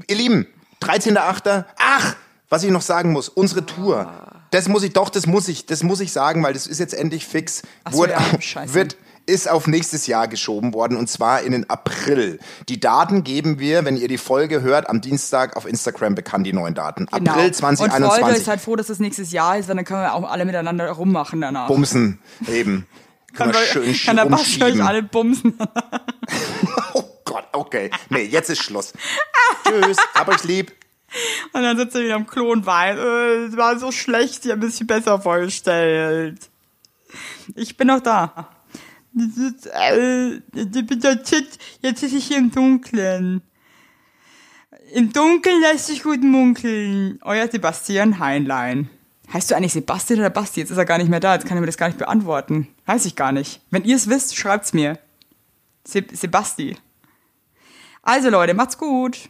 Ihr 0.08 0.16
Lieben, 0.16 0.46
13.8. 0.82 1.64
Ach, 1.78 2.16
was 2.48 2.62
ich 2.62 2.70
noch 2.70 2.82
sagen 2.82 3.12
muss, 3.12 3.28
unsere 3.28 3.64
Tour. 3.66 4.12
Das 4.50 4.68
muss 4.68 4.82
ich 4.82 4.92
doch, 4.92 5.08
das 5.10 5.26
muss 5.26 5.48
ich, 5.48 5.66
das 5.66 5.82
muss 5.82 6.00
ich 6.00 6.12
sagen, 6.12 6.42
weil 6.42 6.52
das 6.52 6.66
ist 6.66 6.78
jetzt 6.80 6.94
endlich 6.94 7.24
fix. 7.26 7.62
Ach 7.84 7.92
so, 7.92 7.98
Wurde, 7.98 8.12
ja, 8.14 8.64
wird, 8.74 8.96
ist 9.30 9.48
auf 9.48 9.66
nächstes 9.66 10.06
Jahr 10.06 10.28
geschoben 10.28 10.74
worden 10.74 10.96
und 10.96 11.08
zwar 11.08 11.42
in 11.42 11.52
den 11.52 11.70
April. 11.70 12.38
Die 12.68 12.80
Daten 12.80 13.24
geben 13.24 13.58
wir, 13.58 13.84
wenn 13.84 13.96
ihr 13.96 14.08
die 14.08 14.18
Folge 14.18 14.60
hört, 14.62 14.88
am 14.88 15.00
Dienstag 15.00 15.56
auf 15.56 15.66
Instagram 15.66 16.14
bekannt, 16.14 16.46
die 16.46 16.52
neuen 16.52 16.74
Daten. 16.74 17.06
April 17.08 17.24
Genau. 17.24 17.32
Und 17.34 17.38
Folge 17.38 17.52
2021. 17.52 18.42
ist 18.42 18.48
halt 18.48 18.60
froh, 18.60 18.76
dass 18.76 18.88
das 18.88 18.98
nächstes 18.98 19.32
Jahr 19.32 19.56
ist, 19.56 19.68
weil 19.68 19.76
dann 19.76 19.84
können 19.84 20.02
wir 20.02 20.14
auch 20.14 20.30
alle 20.30 20.44
miteinander 20.44 20.90
rummachen 20.90 21.40
danach. 21.40 21.68
Bumsen, 21.68 22.18
eben. 22.48 22.86
Können 23.32 23.52
wir 23.52 23.60
schön 23.60 23.94
kann 23.94 24.16
der 24.16 24.26
Basti 24.26 24.60
euch 24.60 24.82
alle 24.82 25.04
bumsen. 25.04 25.56
Oh 26.94 27.04
Gott, 27.24 27.44
okay. 27.52 27.90
Nee, 28.08 28.24
jetzt 28.24 28.50
ist 28.50 28.60
Schluss. 28.60 28.92
Tschüss, 29.64 29.98
hab 30.14 30.26
euch 30.28 30.42
lieb. 30.42 30.72
Und 31.52 31.62
dann 31.62 31.76
sitzt 31.76 31.94
er 31.94 32.02
wieder 32.02 32.16
am 32.16 32.26
Klo 32.26 32.50
und 32.50 32.66
weint. 32.66 32.98
Äh, 32.98 33.46
Es 33.46 33.56
war 33.56 33.78
so 33.78 33.92
schlecht, 33.92 34.44
ich 34.44 34.50
habe 34.50 34.60
ein 34.60 34.66
bisschen 34.66 34.86
besser 34.88 35.20
vorgestellt. 35.20 36.50
Ich 37.54 37.76
bin 37.76 37.88
noch 37.88 38.00
da. 38.00 38.48
Das 39.12 39.36
ist, 39.36 39.66
äh, 39.66 40.40
das 40.52 40.86
bedeutet, 40.86 41.58
jetzt 41.82 42.02
ist 42.02 42.14
ich 42.14 42.26
hier 42.26 42.38
im 42.38 42.50
Dunkeln. 42.50 43.42
Im 44.92 45.12
Dunkeln 45.12 45.60
lässt 45.60 45.86
sich 45.86 46.02
gut 46.02 46.22
munkeln. 46.22 47.18
Euer 47.22 47.48
Sebastian 47.48 48.18
Heinlein. 48.18 48.88
Heißt 49.32 49.50
du 49.50 49.56
eigentlich 49.56 49.72
Sebastian 49.72 50.20
oder 50.20 50.30
Basti? 50.30 50.60
Jetzt 50.60 50.70
ist 50.70 50.76
er 50.76 50.84
gar 50.84 50.98
nicht 50.98 51.08
mehr 51.10 51.20
da, 51.20 51.34
jetzt 51.34 51.46
kann 51.46 51.56
er 51.56 51.60
mir 51.60 51.66
das 51.66 51.76
gar 51.76 51.86
nicht 51.86 51.98
beantworten. 51.98 52.68
Weiß 52.86 53.06
ich 53.06 53.14
gar 53.14 53.30
nicht. 53.30 53.60
Wenn 53.70 53.84
ihr 53.84 53.96
es 53.96 54.08
wisst, 54.08 54.36
schreibt's 54.36 54.72
mir. 54.72 54.98
Se 55.84 56.04
Sebasti. 56.12 56.76
Also 58.02 58.30
Leute, 58.30 58.54
macht's 58.54 58.78
gut. 58.78 59.28